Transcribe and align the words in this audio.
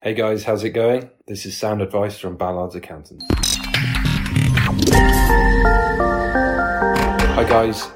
Hey 0.00 0.14
guys, 0.14 0.44
how's 0.44 0.62
it 0.62 0.70
going? 0.70 1.10
This 1.26 1.44
is 1.44 1.56
sound 1.56 1.82
advice 1.82 2.16
from 2.16 2.36
Ballards 2.36 2.76
Accountants. 2.76 3.24
Hi 7.34 7.44
guys, 7.48 7.90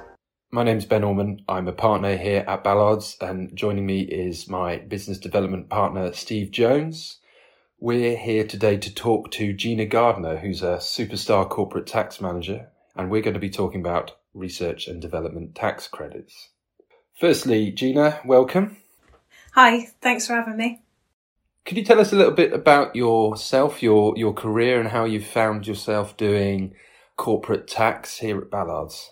my 0.51 0.65
name's 0.65 0.85
Ben 0.85 1.05
Allman. 1.05 1.45
I'm 1.49 1.69
a 1.69 1.73
partner 1.73 2.17
here 2.17 2.45
at 2.49 2.65
Ballards, 2.65 3.17
and 3.21 3.55
joining 3.57 3.87
me 3.87 4.01
is 4.01 4.49
my 4.49 4.79
business 4.79 5.17
development 5.17 5.69
partner, 5.69 6.13
Steve 6.13 6.51
Jones. 6.51 7.21
We're 7.79 8.17
here 8.17 8.49
today 8.49 8.79
to 8.79 8.93
talk 8.93 9.31
to 9.33 9.53
Gina 9.53 9.87
Gardner, 9.87 10.39
who's 10.39 10.65
a 10.65 10.79
superstar 10.79 11.49
corporate 11.49 11.87
tax 11.87 12.21
manager, 12.21 12.71
and 12.97 13.13
we're 13.13 13.23
going 13.23 13.35
to 13.35 13.41
be 13.41 13.49
talking 13.49 13.79
about 13.79 14.17
research 14.35 14.89
and 14.89 15.01
development 15.01 15.55
tax 15.55 15.87
credits. 15.87 16.49
Firstly, 17.15 17.71
Gina, 17.71 18.23
welcome. 18.25 18.79
Hi, 19.53 19.87
thanks 20.01 20.27
for 20.27 20.33
having 20.33 20.57
me. 20.57 20.83
Could 21.65 21.77
you 21.77 21.85
tell 21.85 22.01
us 22.01 22.13
a 22.13 22.17
little 22.17 22.33
bit 22.33 22.53
about 22.53 22.97
yourself, 22.97 23.83
your 23.83 24.17
your 24.17 24.33
career, 24.33 24.81
and 24.81 24.89
how 24.89 25.05
you 25.05 25.21
found 25.21 25.67
yourself 25.67 26.17
doing 26.17 26.75
corporate 27.17 27.69
tax 27.69 28.19
here 28.19 28.39
at 28.39 28.51
Ballards? 28.51 29.11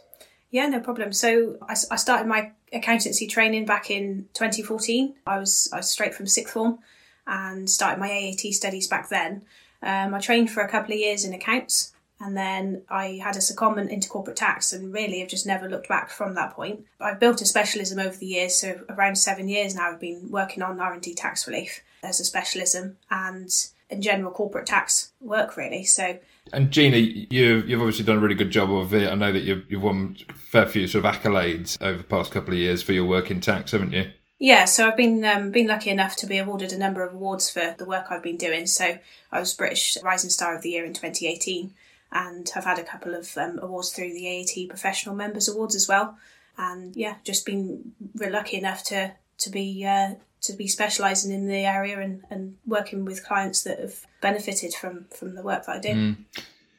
Yeah, 0.50 0.66
no 0.66 0.80
problem. 0.80 1.12
So 1.12 1.58
I, 1.62 1.72
I 1.90 1.96
started 1.96 2.26
my 2.26 2.52
accountancy 2.72 3.26
training 3.28 3.66
back 3.66 3.90
in 3.90 4.26
2014. 4.34 5.14
I 5.26 5.38
was 5.38 5.68
I 5.72 5.76
was 5.76 5.90
straight 5.90 6.14
from 6.14 6.26
sixth 6.26 6.52
form 6.52 6.80
and 7.26 7.70
started 7.70 8.00
my 8.00 8.10
AAT 8.10 8.52
studies 8.54 8.88
back 8.88 9.08
then. 9.08 9.42
Um, 9.82 10.12
I 10.12 10.18
trained 10.18 10.50
for 10.50 10.62
a 10.62 10.68
couple 10.68 10.92
of 10.92 10.98
years 10.98 11.24
in 11.24 11.32
accounts 11.32 11.92
and 12.18 12.36
then 12.36 12.82
I 12.90 13.20
had 13.22 13.36
a 13.36 13.38
secondment 13.38 13.88
into 13.88 14.08
corporate 14.08 14.36
tax 14.36 14.72
and 14.72 14.92
really 14.92 15.20
have 15.20 15.28
just 15.28 15.46
never 15.46 15.68
looked 15.68 15.88
back 15.88 16.10
from 16.10 16.34
that 16.34 16.54
point. 16.54 16.84
I've 17.00 17.20
built 17.20 17.40
a 17.40 17.46
specialism 17.46 17.98
over 17.98 18.16
the 18.16 18.26
years, 18.26 18.56
so 18.56 18.80
around 18.90 19.16
seven 19.16 19.48
years 19.48 19.74
now 19.74 19.90
I've 19.90 20.00
been 20.00 20.30
working 20.30 20.62
on 20.62 20.80
R&D 20.80 21.14
tax 21.14 21.46
relief 21.46 21.80
as 22.02 22.20
a 22.20 22.24
specialism 22.24 22.96
and 23.10 23.50
in 23.88 24.02
general 24.02 24.30
corporate 24.30 24.66
tax 24.66 25.12
work 25.20 25.56
really. 25.56 25.84
So 25.84 26.18
and 26.52 26.70
Gina, 26.70 26.96
you, 26.96 27.62
you've 27.66 27.80
obviously 27.80 28.04
done 28.04 28.16
a 28.16 28.20
really 28.20 28.34
good 28.34 28.50
job 28.50 28.72
of 28.72 28.92
it. 28.94 29.10
I 29.10 29.14
know 29.14 29.32
that 29.32 29.42
you've, 29.42 29.70
you've 29.70 29.82
won 29.82 30.16
a 30.28 30.32
fair 30.32 30.66
few 30.66 30.86
sort 30.86 31.04
of 31.04 31.14
accolades 31.14 31.80
over 31.80 31.98
the 31.98 32.04
past 32.04 32.32
couple 32.32 32.54
of 32.54 32.58
years 32.58 32.82
for 32.82 32.92
your 32.92 33.04
work 33.04 33.30
in 33.30 33.40
tax, 33.40 33.72
haven't 33.72 33.92
you? 33.92 34.10
Yeah, 34.38 34.64
so 34.64 34.88
I've 34.88 34.96
been 34.96 35.22
um, 35.24 35.50
been 35.50 35.66
lucky 35.66 35.90
enough 35.90 36.16
to 36.16 36.26
be 36.26 36.38
awarded 36.38 36.72
a 36.72 36.78
number 36.78 37.04
of 37.04 37.12
awards 37.12 37.50
for 37.50 37.74
the 37.76 37.84
work 37.84 38.06
I've 38.08 38.22
been 38.22 38.38
doing. 38.38 38.66
So 38.66 38.98
I 39.30 39.38
was 39.38 39.52
British 39.52 39.98
Rising 40.02 40.30
Star 40.30 40.56
of 40.56 40.62
the 40.62 40.70
Year 40.70 40.84
in 40.84 40.94
2018 40.94 41.74
and 42.10 42.50
I've 42.56 42.64
had 42.64 42.78
a 42.78 42.84
couple 42.84 43.14
of 43.14 43.36
um, 43.36 43.58
awards 43.62 43.90
through 43.90 44.12
the 44.12 44.26
AAT 44.26 44.68
Professional 44.68 45.14
Members 45.14 45.48
Awards 45.48 45.76
as 45.76 45.88
well. 45.88 46.16
And 46.56 46.96
yeah, 46.96 47.16
just 47.22 47.46
been 47.46 47.92
really 48.16 48.32
lucky 48.32 48.56
enough 48.56 48.82
to 48.84 49.12
to 49.38 49.50
be 49.50 49.84
uh, 49.84 50.14
to 50.42 50.52
be 50.54 50.66
specialising 50.66 51.32
in 51.32 51.48
the 51.48 51.64
area 51.66 52.00
and, 52.00 52.22
and 52.30 52.56
working 52.66 53.04
with 53.04 53.24
clients 53.24 53.62
that 53.62 53.78
have 53.78 54.06
benefited 54.20 54.74
from 54.74 55.06
from 55.16 55.34
the 55.34 55.42
work 55.42 55.66
that 55.66 55.76
I 55.76 55.80
do. 55.80 55.88
Mm. 55.88 56.16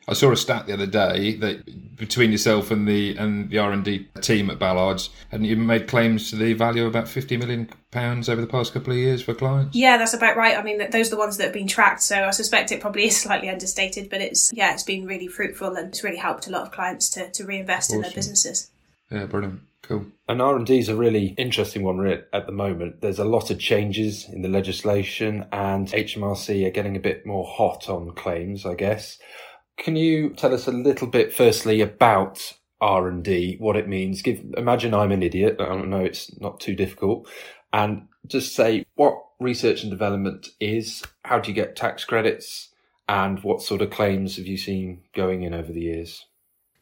I 0.07 0.13
saw 0.13 0.31
a 0.31 0.35
stat 0.35 0.65
the 0.65 0.73
other 0.73 0.87
day 0.87 1.35
that 1.37 1.95
between 1.95 2.31
yourself 2.31 2.71
and 2.71 2.87
the 2.87 3.15
and 3.17 3.49
the 3.49 3.59
R 3.59 3.71
and 3.71 3.85
D 3.85 4.07
team 4.21 4.49
at 4.49 4.57
Ballards, 4.57 5.11
hadn't 5.29 5.45
you 5.45 5.55
made 5.55 5.87
claims 5.87 6.31
to 6.31 6.35
the 6.35 6.53
value 6.53 6.83
of 6.83 6.89
about 6.89 7.07
fifty 7.07 7.37
million 7.37 7.69
pounds 7.91 8.27
over 8.27 8.41
the 8.41 8.47
past 8.47 8.73
couple 8.73 8.93
of 8.93 8.97
years 8.97 9.21
for 9.21 9.33
clients? 9.33 9.75
Yeah, 9.75 9.97
that's 9.97 10.13
about 10.13 10.37
right. 10.37 10.57
I 10.57 10.63
mean, 10.63 10.89
those 10.89 11.07
are 11.07 11.11
the 11.11 11.17
ones 11.17 11.37
that 11.37 11.45
have 11.45 11.53
been 11.53 11.67
tracked, 11.67 12.01
so 12.01 12.23
I 12.23 12.31
suspect 12.31 12.71
it 12.71 12.81
probably 12.81 13.05
is 13.07 13.21
slightly 13.21 13.49
understated, 13.49 14.09
but 14.09 14.21
it's 14.21 14.51
yeah, 14.53 14.73
it's 14.73 14.83
been 14.83 15.05
really 15.05 15.27
fruitful 15.27 15.75
and 15.75 15.89
it's 15.89 16.03
really 16.03 16.17
helped 16.17 16.47
a 16.47 16.49
lot 16.49 16.63
of 16.63 16.71
clients 16.71 17.09
to 17.11 17.29
to 17.29 17.45
reinvest 17.45 17.91
awesome. 17.91 17.97
in 17.97 18.01
their 18.01 18.11
businesses. 18.11 18.71
Yeah, 19.11 19.25
brilliant. 19.25 19.61
Cool. 19.81 20.05
And 20.29 20.41
R 20.41 20.55
and 20.55 20.65
D 20.65 20.79
is 20.79 20.89
a 20.89 20.95
really 20.95 21.35
interesting 21.37 21.83
one 21.83 22.05
at 22.07 22.45
the 22.45 22.51
moment. 22.51 23.01
There's 23.01 23.19
a 23.19 23.25
lot 23.25 23.49
of 23.49 23.59
changes 23.59 24.27
in 24.29 24.41
the 24.41 24.47
legislation, 24.47 25.45
and 25.51 25.87
HMRC 25.87 26.65
are 26.65 26.71
getting 26.71 26.95
a 26.95 27.01
bit 27.01 27.25
more 27.25 27.45
hot 27.45 27.89
on 27.89 28.11
claims, 28.11 28.65
I 28.65 28.75
guess. 28.75 29.17
Can 29.77 29.95
you 29.95 30.29
tell 30.29 30.53
us 30.53 30.67
a 30.67 30.71
little 30.71 31.07
bit, 31.07 31.33
firstly, 31.33 31.81
about 31.81 32.53
R 32.79 33.07
and 33.07 33.23
D, 33.23 33.57
what 33.59 33.75
it 33.75 33.87
means? 33.87 34.21
Give 34.21 34.39
imagine 34.55 34.93
I'm 34.93 35.11
an 35.11 35.23
idiot. 35.23 35.57
I 35.59 35.65
don't 35.65 35.89
know 35.89 36.05
it's 36.05 36.39
not 36.39 36.59
too 36.59 36.75
difficult, 36.75 37.27
and 37.73 38.07
just 38.27 38.55
say 38.55 38.85
what 38.95 39.15
research 39.39 39.81
and 39.81 39.91
development 39.91 40.49
is. 40.59 41.03
How 41.25 41.39
do 41.39 41.49
you 41.49 41.55
get 41.55 41.75
tax 41.75 42.05
credits? 42.05 42.69
And 43.09 43.43
what 43.43 43.61
sort 43.61 43.81
of 43.81 43.89
claims 43.89 44.37
have 44.37 44.47
you 44.47 44.57
seen 44.57 45.01
going 45.13 45.41
in 45.41 45.53
over 45.53 45.73
the 45.73 45.81
years? 45.81 46.27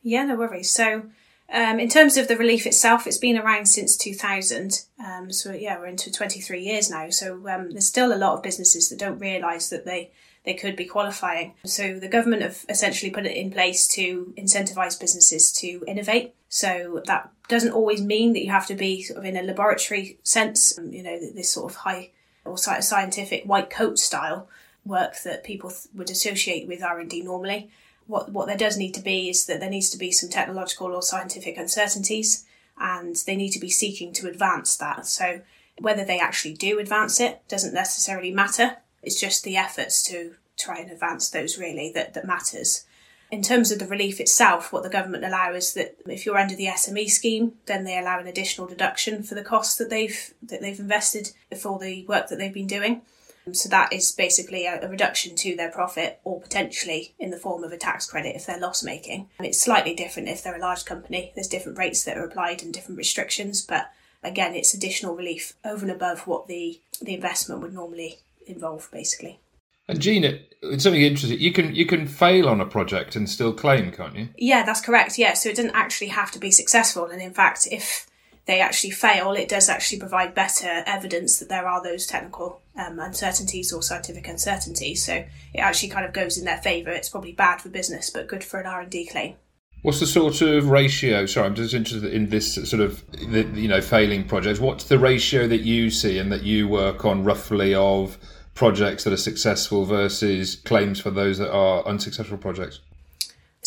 Yeah, 0.03 0.25
no 0.25 0.35
worries. 0.35 0.69
So, 0.69 1.05
um, 1.51 1.79
in 1.79 1.89
terms 1.89 2.17
of 2.17 2.27
the 2.27 2.37
relief 2.37 2.65
itself, 2.65 3.07
it's 3.07 3.17
been 3.17 3.37
around 3.37 3.67
since 3.67 3.97
2000. 3.97 4.85
Um, 5.03 5.31
so, 5.31 5.51
yeah, 5.51 5.79
we're 5.79 5.87
into 5.87 6.11
23 6.11 6.61
years 6.61 6.89
now. 6.89 7.09
So, 7.09 7.35
um, 7.47 7.71
there's 7.71 7.85
still 7.85 8.13
a 8.13 8.17
lot 8.17 8.33
of 8.33 8.43
businesses 8.43 8.89
that 8.89 8.99
don't 8.99 9.19
realise 9.19 9.69
that 9.69 9.85
they 9.85 10.11
they 10.45 10.53
could 10.53 10.75
be 10.75 10.85
qualifying. 10.85 11.53
So 11.65 11.99
the 11.99 12.07
government 12.07 12.41
have 12.41 12.65
essentially 12.69 13.11
put 13.11 13.25
it 13.25 13.35
in 13.35 13.51
place 13.51 13.87
to 13.89 14.33
incentivise 14.37 14.99
businesses 14.99 15.51
to 15.53 15.83
innovate. 15.87 16.33
So 16.47 17.01
that 17.05 17.29
doesn't 17.47 17.73
always 17.73 18.01
mean 18.01 18.33
that 18.33 18.43
you 18.43 18.51
have 18.51 18.67
to 18.67 18.75
be 18.75 19.03
sort 19.03 19.19
of 19.19 19.25
in 19.25 19.37
a 19.37 19.43
laboratory 19.43 20.17
sense, 20.23 20.77
um, 20.77 20.91
you 20.91 21.03
know, 21.03 21.19
this 21.19 21.51
sort 21.51 21.71
of 21.71 21.77
high 21.77 22.11
or 22.45 22.57
scientific 22.57 23.43
white 23.43 23.69
coat 23.69 23.99
style 23.99 24.47
work 24.85 25.21
that 25.23 25.43
people 25.43 25.71
would 25.93 26.09
associate 26.09 26.67
with 26.67 26.83
R&D 26.83 27.21
normally. 27.21 27.69
What, 28.09 28.31
what 28.31 28.47
there 28.47 28.57
does 28.57 28.77
need 28.77 28.93
to 28.95 29.01
be 29.01 29.29
is 29.29 29.45
that 29.45 29.59
there 29.59 29.69
needs 29.69 29.89
to 29.91 29.97
be 29.97 30.11
some 30.11 30.29
technological 30.29 30.87
or 30.87 31.01
scientific 31.01 31.57
uncertainties 31.57 32.45
and 32.77 33.15
they 33.25 33.35
need 33.35 33.51
to 33.51 33.59
be 33.59 33.69
seeking 33.69 34.13
to 34.13 34.27
advance 34.27 34.75
that. 34.77 35.05
So 35.05 35.41
whether 35.79 36.03
they 36.03 36.19
actually 36.19 36.55
do 36.55 36.79
advance 36.79 37.19
it 37.19 37.41
doesn't 37.47 37.73
necessarily 37.73 38.31
matter 38.31 38.77
it's 39.01 39.19
just 39.19 39.43
the 39.43 39.57
efforts 39.57 40.03
to 40.03 40.35
try 40.57 40.79
and 40.79 40.91
advance 40.91 41.29
those 41.29 41.57
really 41.57 41.91
that, 41.93 42.13
that 42.13 42.25
matters. 42.25 42.85
In 43.31 43.43
terms 43.43 43.71
of 43.71 43.79
the 43.79 43.85
relief 43.85 44.19
itself, 44.19 44.73
what 44.73 44.83
the 44.83 44.89
government 44.89 45.23
allow 45.23 45.53
is 45.53 45.73
that 45.73 45.95
if 46.07 46.25
you're 46.25 46.37
under 46.37 46.55
the 46.55 46.65
SME 46.65 47.09
scheme, 47.09 47.53
then 47.67 47.83
they 47.83 47.97
allow 47.97 48.19
an 48.19 48.27
additional 48.27 48.67
deduction 48.67 49.21
for 49.21 49.35
the 49.35 49.43
costs 49.43 49.77
that 49.77 49.89
they've 49.89 50.33
that 50.41 50.61
they've 50.61 50.79
invested 50.79 51.31
for 51.55 51.77
the 51.77 52.05
work 52.07 52.27
that 52.27 52.39
they've 52.39 52.53
been 52.53 52.67
doing. 52.67 53.03
So 53.51 53.69
that 53.69 53.91
is 53.93 54.11
basically 54.11 54.65
a, 54.65 54.81
a 54.81 54.87
reduction 54.87 55.35
to 55.37 55.55
their 55.55 55.71
profit, 55.71 56.19
or 56.23 56.41
potentially 56.41 57.13
in 57.19 57.31
the 57.31 57.37
form 57.37 57.63
of 57.63 57.71
a 57.71 57.77
tax 57.77 58.05
credit 58.05 58.35
if 58.35 58.45
they're 58.45 58.59
loss 58.59 58.83
making. 58.83 59.29
It's 59.39 59.61
slightly 59.61 59.93
different 59.93 60.29
if 60.29 60.43
they're 60.43 60.55
a 60.55 60.59
large 60.59 60.85
company. 60.85 61.31
There's 61.35 61.47
different 61.47 61.77
rates 61.77 62.03
that 62.03 62.17
are 62.17 62.25
applied 62.25 62.61
and 62.61 62.73
different 62.73 62.97
restrictions, 62.97 63.61
but 63.61 63.91
again, 64.23 64.55
it's 64.55 64.73
additional 64.73 65.15
relief 65.15 65.53
over 65.63 65.83
and 65.83 65.91
above 65.91 66.27
what 66.27 66.47
the 66.47 66.79
the 67.01 67.15
investment 67.15 67.61
would 67.61 67.73
normally 67.73 68.19
involve, 68.45 68.89
basically. 68.91 69.39
And 69.87 69.99
Gina, 69.99 70.37
it's 70.61 70.83
something 70.83 71.01
interesting. 71.01 71.39
You 71.39 71.51
can 71.51 71.73
you 71.73 71.85
can 71.85 72.07
fail 72.07 72.47
on 72.47 72.61
a 72.61 72.65
project 72.65 73.15
and 73.15 73.29
still 73.29 73.53
claim, 73.53 73.91
can't 73.91 74.15
you? 74.15 74.29
Yeah, 74.37 74.63
that's 74.63 74.81
correct. 74.81 75.17
Yeah, 75.17 75.33
so 75.33 75.49
it 75.49 75.55
doesn't 75.55 75.75
actually 75.75 76.09
have 76.09 76.31
to 76.31 76.39
be 76.39 76.51
successful, 76.51 77.05
and 77.05 77.21
in 77.21 77.33
fact, 77.33 77.67
if 77.71 78.05
they 78.49 78.61
actually 78.61 78.89
fail, 78.89 79.33
it 79.33 79.47
does 79.47 79.69
actually 79.69 79.99
provide 79.99 80.33
better 80.33 80.83
evidence 80.87 81.37
that 81.37 81.49
there 81.49 81.67
are 81.67 81.83
those 81.83 82.07
technical 82.07 82.63
um, 82.75 82.97
uncertainties 82.99 83.71
or 83.71 83.83
scientific 83.83 84.27
uncertainties. 84.27 85.05
So 85.05 85.23
it 85.53 85.59
actually 85.59 85.89
kind 85.89 86.03
of 86.03 86.13
goes 86.13 86.35
in 86.35 86.45
their 86.45 86.57
favour. 86.57 86.89
It's 86.89 87.09
probably 87.09 87.31
bad 87.31 87.61
for 87.61 87.69
business, 87.69 88.09
but 88.09 88.27
good 88.27 88.43
for 88.43 88.59
an 88.59 88.65
R 88.65 88.81
and 88.81 88.89
D 88.89 89.05
claim. 89.05 89.35
What's 89.83 89.99
the 89.99 90.07
sort 90.07 90.41
of 90.41 90.67
ratio? 90.67 91.27
Sorry, 91.27 91.45
I'm 91.45 91.53
just 91.53 91.75
interested 91.75 92.11
in 92.11 92.29
this 92.29 92.55
sort 92.55 92.81
of 92.81 93.03
you 93.19 93.67
know 93.67 93.81
failing 93.81 94.23
projects. 94.23 94.59
What's 94.59 94.85
the 94.85 94.97
ratio 94.97 95.47
that 95.47 95.61
you 95.61 95.91
see 95.91 96.17
and 96.17 96.31
that 96.31 96.41
you 96.41 96.67
work 96.67 97.05
on 97.05 97.23
roughly 97.23 97.75
of 97.75 98.17
projects 98.55 99.03
that 99.03 99.13
are 99.13 99.17
successful 99.17 99.85
versus 99.85 100.55
claims 100.55 100.99
for 100.99 101.11
those 101.11 101.37
that 101.37 101.51
are 101.53 101.85
unsuccessful 101.85 102.39
projects? 102.39 102.79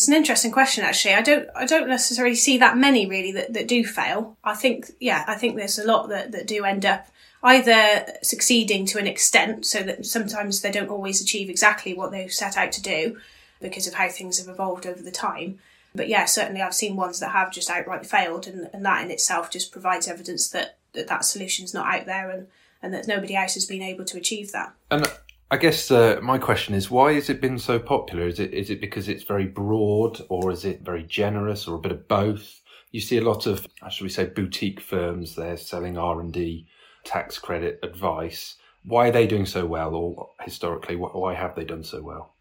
It's 0.03 0.09
an 0.09 0.15
interesting 0.15 0.51
question, 0.51 0.83
actually. 0.83 1.13
I 1.13 1.21
don't, 1.21 1.47
I 1.55 1.65
don't 1.65 1.87
necessarily 1.87 2.35
see 2.35 2.57
that 2.57 2.75
many 2.75 3.05
really 3.05 3.31
that, 3.31 3.53
that 3.53 3.69
do 3.69 3.85
fail. 3.85 4.35
I 4.43 4.53
think, 4.53 4.91
yeah, 4.99 5.23
I 5.27 5.35
think 5.35 5.55
there's 5.55 5.79
a 5.79 5.87
lot 5.87 6.09
that, 6.09 6.33
that 6.33 6.45
do 6.45 6.65
end 6.65 6.85
up 6.85 7.07
either 7.41 8.05
succeeding 8.21 8.85
to 8.87 8.99
an 8.99 9.07
extent, 9.07 9.65
so 9.65 9.81
that 9.83 10.05
sometimes 10.05 10.59
they 10.59 10.71
don't 10.71 10.89
always 10.89 11.21
achieve 11.21 11.49
exactly 11.49 11.93
what 11.93 12.11
they've 12.11 12.33
set 12.33 12.57
out 12.57 12.73
to 12.73 12.81
do 12.81 13.17
because 13.61 13.87
of 13.87 13.93
how 13.93 14.09
things 14.09 14.39
have 14.39 14.49
evolved 14.49 14.85
over 14.85 15.01
the 15.01 15.09
time. 15.09 15.59
But 15.95 16.09
yeah, 16.09 16.25
certainly 16.25 16.61
I've 16.61 16.75
seen 16.75 16.97
ones 16.97 17.21
that 17.21 17.31
have 17.31 17.53
just 17.53 17.69
outright 17.69 18.05
failed, 18.05 18.45
and, 18.45 18.69
and 18.73 18.85
that 18.85 19.05
in 19.05 19.09
itself 19.09 19.49
just 19.49 19.71
provides 19.71 20.09
evidence 20.09 20.49
that 20.49 20.79
that, 20.91 21.07
that 21.07 21.23
solution's 21.23 21.73
not 21.73 21.95
out 21.95 22.05
there 22.05 22.29
and 22.29 22.47
and 22.81 22.93
that 22.93 23.07
nobody 23.07 23.37
else 23.37 23.53
has 23.53 23.65
been 23.65 23.81
able 23.81 24.03
to 24.03 24.17
achieve 24.17 24.51
that. 24.51 24.73
And 24.91 25.09
I 25.53 25.57
guess 25.57 25.91
uh, 25.91 26.19
my 26.19 26.39
question 26.39 26.73
is, 26.73 26.89
why 26.89 27.13
has 27.13 27.29
it 27.29 27.39
been 27.39 27.59
so 27.59 27.77
popular? 27.77 28.25
Is 28.25 28.39
it 28.39 28.55
is 28.55 28.71
it 28.71 28.81
because 28.81 29.07
it's 29.07 29.21
very 29.23 29.45
broad, 29.45 30.19
or 30.27 30.49
is 30.49 30.65
it 30.65 30.81
very 30.81 31.03
generous, 31.03 31.67
or 31.67 31.75
a 31.75 31.79
bit 31.79 31.91
of 31.91 32.07
both? 32.07 32.63
You 32.89 32.99
see 32.99 33.17
a 33.17 33.23
lot 33.23 33.45
of, 33.45 33.67
should 33.91 34.03
we 34.03 34.09
say, 34.09 34.25
boutique 34.25 34.81
firms 34.81 35.35
there 35.35 35.55
selling 35.55 35.95
R 35.95 36.19
and 36.21 36.33
D 36.33 36.65
tax 37.03 37.37
credit 37.37 37.77
advice. 37.83 38.55
Why 38.83 39.09
are 39.09 39.11
they 39.11 39.27
doing 39.27 39.45
so 39.45 39.67
well, 39.67 39.93
or 39.93 40.29
historically, 40.41 40.95
why 40.95 41.35
have 41.35 41.53
they 41.55 41.65
done 41.65 41.83
so 41.83 42.01
well? 42.01 42.33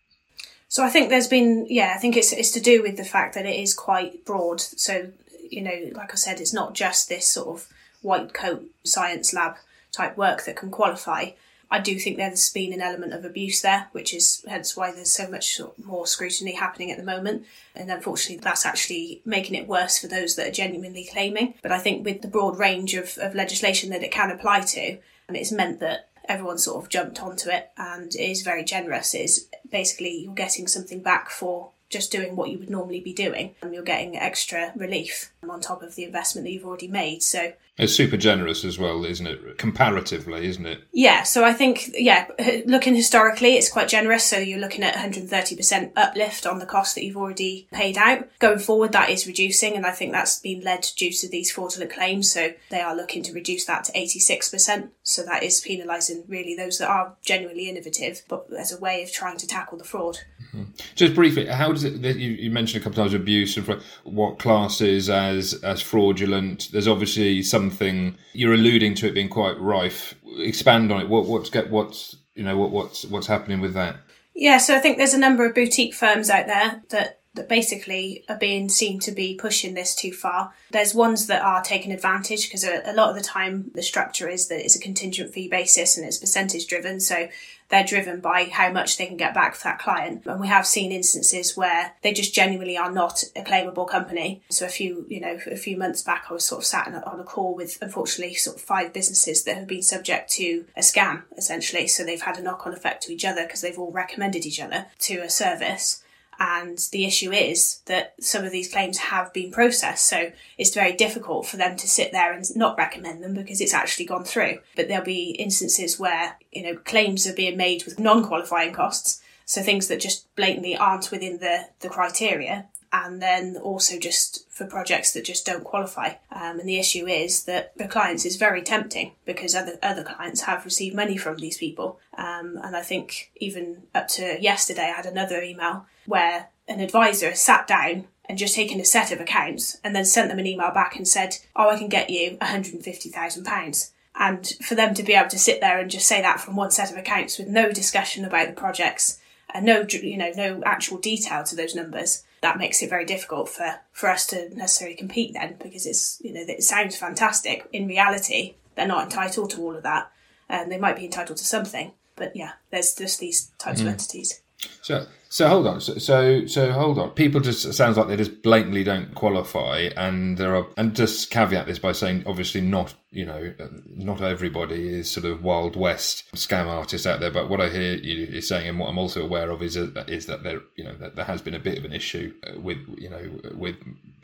So 0.68 0.82
I 0.82 0.88
think 0.88 1.10
there's 1.10 1.28
been, 1.28 1.66
yeah, 1.68 1.92
I 1.94 1.98
think 1.98 2.16
it's 2.16 2.32
it's 2.32 2.52
to 2.52 2.60
do 2.60 2.80
with 2.80 2.96
the 2.96 3.04
fact 3.04 3.34
that 3.34 3.44
it 3.44 3.60
is 3.60 3.74
quite 3.74 4.24
broad. 4.24 4.58
So 4.62 5.12
you 5.50 5.60
know, 5.60 5.90
like 5.92 6.12
I 6.12 6.16
said, 6.16 6.40
it's 6.40 6.54
not 6.54 6.72
just 6.72 7.10
this 7.10 7.26
sort 7.26 7.48
of 7.48 7.68
white 8.00 8.32
coat 8.32 8.64
science 8.84 9.34
lab 9.34 9.56
type 9.90 10.16
work 10.16 10.46
that 10.46 10.56
can 10.56 10.70
qualify. 10.70 11.32
I 11.72 11.80
do 11.80 11.98
think 11.98 12.19
there's 12.19 12.50
been 12.50 12.74
an 12.74 12.82
element 12.82 13.14
of 13.14 13.24
abuse 13.24 13.62
there, 13.62 13.88
which 13.92 14.12
is 14.12 14.44
hence 14.46 14.76
why 14.76 14.92
there's 14.92 15.10
so 15.10 15.26
much 15.26 15.58
more 15.82 16.06
scrutiny 16.06 16.54
happening 16.54 16.90
at 16.90 16.98
the 16.98 17.02
moment. 17.02 17.46
And 17.74 17.90
unfortunately, 17.90 18.42
that's 18.42 18.66
actually 18.66 19.22
making 19.24 19.54
it 19.54 19.66
worse 19.66 19.98
for 19.98 20.06
those 20.06 20.36
that 20.36 20.46
are 20.46 20.52
genuinely 20.52 21.08
claiming. 21.10 21.54
But 21.62 21.72
I 21.72 21.78
think 21.78 22.04
with 22.04 22.20
the 22.20 22.28
broad 22.28 22.58
range 22.58 22.92
of, 22.92 23.16
of 23.16 23.34
legislation 23.34 23.88
that 23.88 24.02
it 24.02 24.12
can 24.12 24.30
apply 24.30 24.60
to, 24.60 24.98
and 25.28 25.34
it's 25.34 25.50
meant 25.50 25.80
that 25.80 26.10
everyone 26.26 26.58
sort 26.58 26.84
of 26.84 26.90
jumped 26.90 27.22
onto 27.22 27.48
it 27.48 27.70
and 27.78 28.14
is 28.16 28.42
very 28.42 28.64
generous. 28.64 29.14
It 29.14 29.22
is 29.22 29.48
basically 29.70 30.24
you're 30.24 30.34
getting 30.34 30.66
something 30.66 31.00
back 31.00 31.30
for 31.30 31.70
just 31.88 32.12
doing 32.12 32.36
what 32.36 32.50
you 32.50 32.58
would 32.58 32.70
normally 32.70 33.00
be 33.00 33.12
doing 33.12 33.54
and 33.60 33.72
you're 33.72 33.82
getting 33.82 34.16
extra 34.16 34.72
relief 34.76 35.32
on 35.48 35.60
top 35.60 35.82
of 35.82 35.94
the 35.94 36.04
investment 36.04 36.44
that 36.44 36.52
you've 36.52 36.66
already 36.66 36.88
made. 36.88 37.22
So 37.22 37.52
it's 37.78 37.94
super 37.94 38.19
generous 38.19 38.64
as 38.64 38.78
well, 38.78 39.04
isn't 39.06 39.26
it? 39.26 39.56
Comparatively, 39.56 40.46
isn't 40.46 40.66
it? 40.66 40.82
Yeah. 40.92 41.22
So 41.22 41.42
I 41.42 41.54
think, 41.54 41.90
yeah, 41.94 42.28
looking 42.66 42.94
historically, 42.94 43.56
it's 43.56 43.70
quite 43.70 43.88
generous. 43.88 44.24
So 44.24 44.36
you're 44.36 44.60
looking 44.60 44.84
at 44.84 44.94
130% 44.94 45.92
uplift 45.96 46.46
on 46.46 46.58
the 46.58 46.66
cost 46.66 46.94
that 46.94 47.04
you've 47.04 47.16
already 47.16 47.69
paid 47.72 47.96
out. 47.96 48.28
Going 48.40 48.58
forward, 48.58 48.92
that 48.92 49.08
is 49.08 49.26
reducing. 49.26 49.74
And 49.74 49.86
I 49.86 49.90
think 49.90 50.12
that's 50.12 50.38
been 50.38 50.60
led 50.60 50.86
due 50.96 51.12
to 51.12 51.28
these 51.28 51.50
fraudulent 51.50 51.92
claims. 51.92 52.30
So 52.30 52.52
they 52.69 52.82
are 52.82 52.94
looking 52.94 53.22
to 53.22 53.32
reduce 53.32 53.64
that 53.64 53.84
to 53.84 53.92
86%. 53.92 54.90
So 55.02 55.22
that 55.22 55.42
is 55.42 55.64
penalising 55.66 56.24
really 56.28 56.54
those 56.54 56.78
that 56.78 56.90
are 56.90 57.16
genuinely 57.22 57.70
innovative, 57.70 58.22
but 58.28 58.46
as 58.56 58.70
a 58.72 58.78
way 58.78 59.02
of 59.02 59.10
trying 59.10 59.38
to 59.38 59.46
tackle 59.46 59.78
the 59.78 59.84
fraud. 59.84 60.19
Mm-hmm. 60.54 60.64
Just 60.94 61.14
briefly, 61.14 61.46
how 61.46 61.72
does 61.72 61.84
it, 61.84 61.94
you, 62.16 62.32
you 62.32 62.50
mentioned 62.50 62.82
a 62.82 62.84
couple 62.84 63.00
of 63.00 63.06
times 63.06 63.14
abuse 63.14 63.56
and 63.56 63.82
what 64.04 64.38
classes 64.38 65.08
as, 65.08 65.54
as 65.64 65.80
fraudulent? 65.80 66.69
There's 66.70 66.88
obviously 66.88 67.42
some 67.42 67.61
something 67.62 68.16
you're 68.32 68.54
alluding 68.54 68.94
to 68.96 69.06
it 69.06 69.14
being 69.14 69.28
quite 69.28 69.58
rife. 69.60 70.14
Expand 70.38 70.90
on 70.90 71.00
it. 71.00 71.08
What 71.08 71.26
what's 71.26 71.50
get 71.50 71.70
what's 71.70 72.16
you 72.34 72.42
know 72.42 72.56
what 72.56 72.70
what's 72.70 73.04
what's 73.04 73.26
happening 73.26 73.60
with 73.60 73.74
that? 73.74 73.96
Yeah, 74.34 74.58
so 74.58 74.74
I 74.74 74.80
think 74.80 74.96
there's 74.96 75.14
a 75.14 75.18
number 75.18 75.44
of 75.44 75.54
boutique 75.54 75.94
firms 75.94 76.30
out 76.30 76.46
there 76.46 76.82
that 76.88 77.20
that 77.34 77.48
basically 77.48 78.24
are 78.28 78.36
being 78.36 78.68
seen 78.68 79.00
to 79.00 79.10
be 79.10 79.34
pushing 79.34 79.72
this 79.72 79.94
too 79.94 80.12
far. 80.12 80.52
There's 80.70 80.94
ones 80.94 81.28
that 81.28 81.42
are 81.42 81.62
taking 81.62 81.90
advantage 81.90 82.46
because 82.46 82.62
a, 82.62 82.82
a, 82.84 82.92
lot 82.92 83.08
of 83.08 83.16
the 83.16 83.22
time 83.22 83.70
the 83.74 83.82
structure 83.82 84.28
is 84.28 84.48
that 84.48 84.62
it's 84.62 84.76
a 84.76 84.80
contingent 84.80 85.32
fee 85.32 85.48
basis 85.48 85.96
and 85.96 86.06
it's 86.06 86.18
percentage 86.18 86.66
driven. 86.66 87.00
So 87.00 87.28
they're 87.72 87.82
driven 87.82 88.20
by 88.20 88.44
how 88.44 88.70
much 88.70 88.98
they 88.98 89.06
can 89.06 89.16
get 89.16 89.32
back 89.32 89.54
for 89.54 89.64
that 89.64 89.78
client. 89.78 90.26
And 90.26 90.38
we 90.38 90.46
have 90.48 90.66
seen 90.66 90.92
instances 90.92 91.56
where 91.56 91.94
they 92.02 92.12
just 92.12 92.34
genuinely 92.34 92.76
are 92.76 92.92
not 92.92 93.24
a 93.34 93.40
claimable 93.40 93.88
company. 93.88 94.42
So 94.50 94.66
a 94.66 94.69
few, 94.69 95.06
you 95.08 95.20
know, 95.20 95.38
a 95.50 95.56
few 95.56 95.78
months 95.78 96.02
back, 96.02 96.26
I 96.28 96.34
was 96.34 96.44
sort 96.44 96.60
of 96.60 96.66
sat 96.66 96.86
on 96.86 97.19
a 97.19 97.24
call 97.24 97.56
with, 97.56 97.78
unfortunately, 97.80 98.34
sort 98.34 98.56
of 98.56 98.62
five 98.62 98.92
businesses 98.92 99.44
that 99.44 99.56
have 99.56 99.66
been 99.66 99.82
subject 99.82 100.30
to 100.32 100.66
a 100.76 100.80
scam, 100.80 101.22
essentially. 101.38 101.88
So 101.88 102.04
they've 102.04 102.20
had 102.20 102.36
a 102.36 102.42
knock 102.42 102.66
on 102.66 102.74
effect 102.74 103.04
to 103.04 103.12
each 103.14 103.24
other 103.24 103.44
because 103.44 103.62
they've 103.62 103.78
all 103.78 103.90
recommended 103.90 104.44
each 104.44 104.60
other 104.60 104.88
to 105.00 105.20
a 105.20 105.30
service. 105.30 106.04
And 106.44 106.76
the 106.90 107.04
issue 107.04 107.30
is 107.30 107.82
that 107.86 108.14
some 108.20 108.44
of 108.44 108.50
these 108.50 108.68
claims 108.68 108.98
have 108.98 109.32
been 109.32 109.52
processed. 109.52 110.06
So 110.06 110.32
it's 110.58 110.74
very 110.74 110.92
difficult 110.92 111.46
for 111.46 111.56
them 111.56 111.76
to 111.76 111.86
sit 111.86 112.10
there 112.10 112.32
and 112.32 112.44
not 112.56 112.76
recommend 112.76 113.22
them 113.22 113.32
because 113.32 113.60
it's 113.60 113.72
actually 113.72 114.06
gone 114.06 114.24
through. 114.24 114.58
But 114.74 114.88
there'll 114.88 115.04
be 115.04 115.36
instances 115.38 116.00
where, 116.00 116.36
you 116.50 116.64
know, 116.64 116.76
claims 116.78 117.28
are 117.28 117.32
being 117.32 117.56
made 117.56 117.84
with 117.84 118.00
non 118.00 118.24
qualifying 118.24 118.72
costs. 118.72 119.22
So 119.44 119.62
things 119.62 119.86
that 119.86 120.00
just 120.00 120.34
blatantly 120.34 120.76
aren't 120.76 121.12
within 121.12 121.38
the, 121.38 121.68
the 121.78 121.88
criteria 121.88 122.66
and 122.92 123.22
then 123.22 123.56
also 123.56 123.98
just 123.98 124.48
for 124.50 124.66
projects 124.66 125.12
that 125.12 125.24
just 125.24 125.46
don't 125.46 125.64
qualify. 125.64 126.14
Um, 126.30 126.60
and 126.60 126.68
the 126.68 126.78
issue 126.78 127.06
is 127.06 127.44
that 127.44 127.76
the 127.76 127.88
clients 127.88 128.26
is 128.26 128.36
very 128.36 128.62
tempting 128.62 129.12
because 129.24 129.54
other 129.54 129.78
other 129.82 130.04
clients 130.04 130.42
have 130.42 130.64
received 130.64 130.94
money 130.94 131.16
from 131.16 131.38
these 131.38 131.58
people. 131.58 131.98
Um, 132.18 132.60
and 132.62 132.76
I 132.76 132.82
think 132.82 133.30
even 133.36 133.84
up 133.94 134.08
to 134.08 134.40
yesterday, 134.40 134.82
I 134.82 134.96
had 134.96 135.06
another 135.06 135.40
email 135.42 135.86
where 136.04 136.48
an 136.68 136.80
advisor 136.80 137.34
sat 137.34 137.66
down 137.66 138.06
and 138.26 138.38
just 138.38 138.54
taken 138.54 138.80
a 138.80 138.84
set 138.84 139.10
of 139.10 139.20
accounts 139.20 139.78
and 139.82 139.96
then 139.96 140.04
sent 140.04 140.28
them 140.28 140.38
an 140.38 140.46
email 140.46 140.70
back 140.70 140.96
and 140.96 141.08
said, 141.08 141.38
"Oh, 141.56 141.70
I 141.70 141.78
can 141.78 141.88
get 141.88 142.10
you 142.10 142.36
one 142.36 142.50
hundred 142.50 142.74
and 142.74 142.84
fifty 142.84 143.08
thousand 143.08 143.44
pounds." 143.44 143.92
And 144.14 144.46
for 144.62 144.74
them 144.74 144.92
to 144.94 145.02
be 145.02 145.14
able 145.14 145.30
to 145.30 145.38
sit 145.38 145.62
there 145.62 145.78
and 145.78 145.90
just 145.90 146.06
say 146.06 146.20
that 146.20 146.38
from 146.38 146.54
one 146.54 146.70
set 146.70 146.90
of 146.90 146.98
accounts 146.98 147.38
with 147.38 147.48
no 147.48 147.72
discussion 147.72 148.26
about 148.26 148.48
the 148.48 148.52
projects 148.52 149.18
and 149.54 149.64
no, 149.64 149.86
you 149.90 150.18
know, 150.18 150.32
no 150.36 150.62
actual 150.64 150.98
detail 150.98 151.44
to 151.44 151.56
those 151.56 151.74
numbers, 151.74 152.22
that 152.42 152.58
makes 152.58 152.82
it 152.82 152.90
very 152.90 153.04
difficult 153.04 153.48
for, 153.48 153.80
for 153.92 154.08
us 154.08 154.26
to 154.26 154.54
necessarily 154.54 154.96
compete 154.96 155.32
then 155.32 155.56
because 155.62 155.86
it's, 155.86 156.20
you 156.22 156.34
know, 156.34 156.42
it 156.46 156.62
sounds 156.62 156.96
fantastic. 156.96 157.66
In 157.72 157.86
reality, 157.86 158.56
they're 158.74 158.86
not 158.86 159.04
entitled 159.04 159.50
to 159.50 159.62
all 159.62 159.76
of 159.76 159.84
that. 159.84 160.10
And 160.48 160.70
they 160.70 160.78
might 160.78 160.96
be 160.96 161.04
entitled 161.04 161.38
to 161.38 161.44
something. 161.44 161.92
But 162.16 162.36
yeah, 162.36 162.52
there's 162.70 162.94
just 162.94 163.20
these 163.20 163.52
types 163.58 163.78
mm. 163.78 163.82
of 163.82 163.88
entities. 163.92 164.42
So, 164.82 165.06
so 165.32 165.49
hold 165.49 165.67
on. 165.67 165.81
So, 165.81 165.96
so, 165.96 166.44
so 166.44 166.73
hold 166.73 166.99
on. 166.99 167.08
People 167.12 167.40
just 167.40 167.73
sounds 167.73 167.96
like 167.96 168.06
they 168.06 168.17
just 168.17 168.43
blatantly 168.43 168.84
don't 168.84 169.14
qualify, 169.14 169.88
and 169.96 170.37
there 170.37 170.55
are. 170.55 170.67
And 170.76 170.94
just 170.94 171.31
caveat 171.31 171.67
this 171.67 171.79
by 171.79 171.93
saying, 171.93 172.25
obviously, 172.26 172.61
not 172.61 172.93
you 173.11 173.25
know, 173.25 173.55
not 173.96 174.20
everybody 174.20 174.90
is 174.90 175.11
sort 175.11 175.25
of 175.25 175.43
wild 175.43 175.75
west 175.75 176.31
scam 176.34 176.67
artists 176.67 177.06
out 177.06 177.20
there. 177.20 177.31
But 177.31 177.49
what 177.49 177.62
I 177.62 177.70
hear 177.70 177.94
you 177.94 178.43
saying, 178.43 178.69
and 178.69 178.79
what 178.79 178.90
I'm 178.90 178.99
also 178.99 179.25
aware 179.25 179.49
of, 179.49 179.62
is 179.62 179.75
a, 179.75 180.05
is 180.06 180.26
that 180.26 180.43
there, 180.43 180.61
you 180.76 180.84
know, 180.84 180.96
that 180.96 181.17
there 181.17 181.25
has 181.25 181.40
been 181.40 181.55
a 181.55 181.58
bit 181.58 181.79
of 181.79 181.87
an 181.87 181.94
issue 181.94 182.34
with 182.56 182.76
you 182.99 183.08
know 183.08 183.40
with 183.56 183.76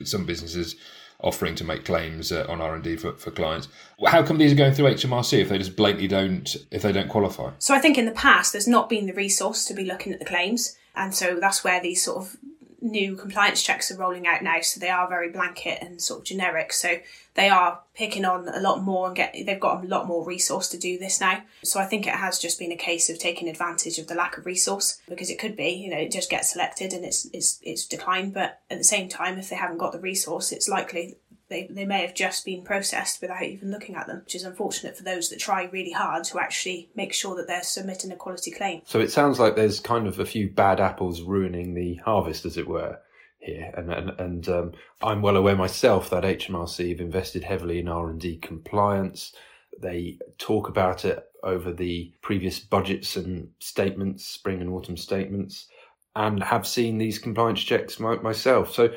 some 0.05 0.27
businesses 0.27 0.77
offering 1.21 1.55
to 1.55 1.65
make 1.65 1.85
claims 1.85 2.31
uh, 2.31 2.47
on 2.49 2.61
R&D 2.61 2.97
for, 2.97 3.13
for 3.15 3.33
clients. 3.33 3.67
How 4.07 4.23
come 4.23 4.39
these 4.39 4.53
are 4.53 4.57
going 4.57 4.73
through 4.73 4.95
HMRC 4.95 5.41
if 5.41 5.49
they 5.49 5.59
just 5.59 5.75
blatantly 5.75 6.07
don't 6.07 6.55
if 6.71 6.83
they 6.83 6.93
don't 6.93 7.09
qualify? 7.09 7.53
So 7.59 7.75
I 7.75 7.79
think 7.79 7.97
in 7.97 8.05
the 8.05 8.13
past 8.13 8.53
there's 8.53 8.69
not 8.69 8.89
been 8.89 9.07
the 9.07 9.15
resource 9.15 9.65
to 9.67 9.75
be 9.75 9.85
looking 9.85 10.13
at 10.13 10.19
the 10.19 10.25
claims, 10.25 10.77
and 10.99 11.15
so 11.15 11.39
that's 11.41 11.65
where 11.65 11.81
these 11.81 12.05
sort 12.05 12.19
of 12.19 12.37
new 12.81 13.17
compliance 13.17 13.63
checks 13.63 13.91
are 13.91 13.97
rolling 13.97 14.27
out 14.27 14.43
now, 14.43 14.61
so 14.61 14.79
they 14.79 14.89
are 14.89 15.09
very 15.09 15.31
blanket 15.31 15.79
and 15.83 16.01
sort 16.01 16.21
of 16.21 16.25
generic. 16.25 16.73
So 16.73 16.99
they 17.35 17.49
are 17.49 17.81
picking 17.95 18.25
on 18.25 18.49
a 18.49 18.61
lot 18.61 18.83
more 18.83 19.09
and 19.09 19.17
get 19.17 19.33
they've 19.33 19.61
got 19.61 19.85
a 19.85 19.87
lot 19.87 20.07
more 20.07 20.25
resource 20.25 20.69
to 20.69 20.79
do 20.79 20.99
this 20.99 21.21
now. 21.21 21.43
So 21.63 21.81
I 21.81 21.87
think 21.87 22.07
it 22.07 22.15
has 22.15 22.39
just 22.39 22.59
been 22.59 22.73
a 22.73 22.77
case 22.77 23.11
of 23.11 23.19
taking 23.19 23.49
advantage 23.49 23.99
of 23.99 24.07
the 24.07 24.15
lack 24.15 24.39
of 24.39 24.47
resource 24.47 25.01
because 25.09 25.31
it 25.31 25.39
could 25.39 25.57
be, 25.57 25.71
you 25.71 25.91
know, 25.91 25.99
it 25.99 26.13
just 26.13 26.31
gets 26.31 26.53
selected 26.53 26.93
and 26.93 27.05
it's 27.05 27.29
it's 27.33 27.61
it's 27.63 27.87
declined. 27.87 28.35
But 28.35 28.61
at 28.71 28.79
the 28.79 28.85
same 28.85 29.09
time, 29.09 29.39
if 29.39 29.51
they 29.51 29.57
haven't 29.57 29.79
got 29.79 29.93
the 29.93 30.01
resource, 30.01 30.53
it's 30.53 30.69
likely 30.69 31.17
they, 31.49 31.67
they 31.71 31.85
may 31.85 32.03
have 32.03 32.15
just 32.15 32.45
been 32.45 32.63
processed 32.63 33.21
without 33.21 33.43
even 33.43 33.71
looking 33.71 33.95
at 33.95 34.07
them, 34.07 34.21
which 34.21 34.35
is 34.35 34.45
unfortunate 34.45 34.97
for 34.97 35.03
those 35.03 35.31
that 35.31 35.39
try 35.39 35.65
really 35.65 35.93
hard 35.93 36.25
to 36.25 36.39
actually 36.39 36.91
make 36.95 37.13
sure 37.13 37.35
that 37.37 37.47
they're 37.47 37.63
submitting 37.63 38.13
a 38.13 38.17
quality 38.17 38.51
claim. 38.51 38.83
So 38.85 39.01
it 39.01 39.11
sounds 39.11 39.41
like 39.41 39.57
there's 39.57 39.81
kind 39.81 40.07
of 40.07 40.19
a 40.19 40.27
few 40.27 40.51
bad 40.51 40.81
apples 40.81 41.23
ruining 41.23 41.75
the 41.75 41.95
harvest, 42.05 42.45
as 42.45 42.57
it 42.57 42.69
were. 42.69 42.99
Here 43.41 43.73
and 43.77 43.93
and, 43.93 44.11
and 44.19 44.49
um, 44.49 44.73
I'm 45.01 45.23
well 45.23 45.37
aware 45.37 45.55
myself 45.55 46.11
that 46.11 46.25
HMRC 46.25 46.91
have 46.91 47.01
invested 47.01 47.45
heavily 47.45 47.79
in 47.79 47.87
R 47.87 48.11
and 48.11 48.21
D 48.21 48.37
compliance. 48.37 49.33
They 49.81 50.19
talk 50.39 50.69
about 50.69 51.05
it 51.05 51.25
over 51.45 51.73
the 51.73 52.13
previous 52.21 52.59
budgets 52.59 53.15
and 53.15 53.51
statements, 53.61 54.27
spring 54.27 54.61
and 54.61 54.71
autumn 54.71 54.97
statements, 54.97 55.69
and 56.17 56.43
have 56.43 56.67
seen 56.67 56.99
these 56.99 57.21
compliance 57.21 57.63
checks 57.63 58.01
my, 58.01 58.17
myself. 58.17 58.75
So 58.75 58.91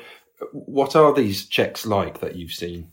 what 0.52 0.96
are 0.96 1.12
these 1.12 1.46
checks 1.46 1.86
like 1.86 2.20
that 2.20 2.36
you've 2.36 2.52
seen? 2.52 2.90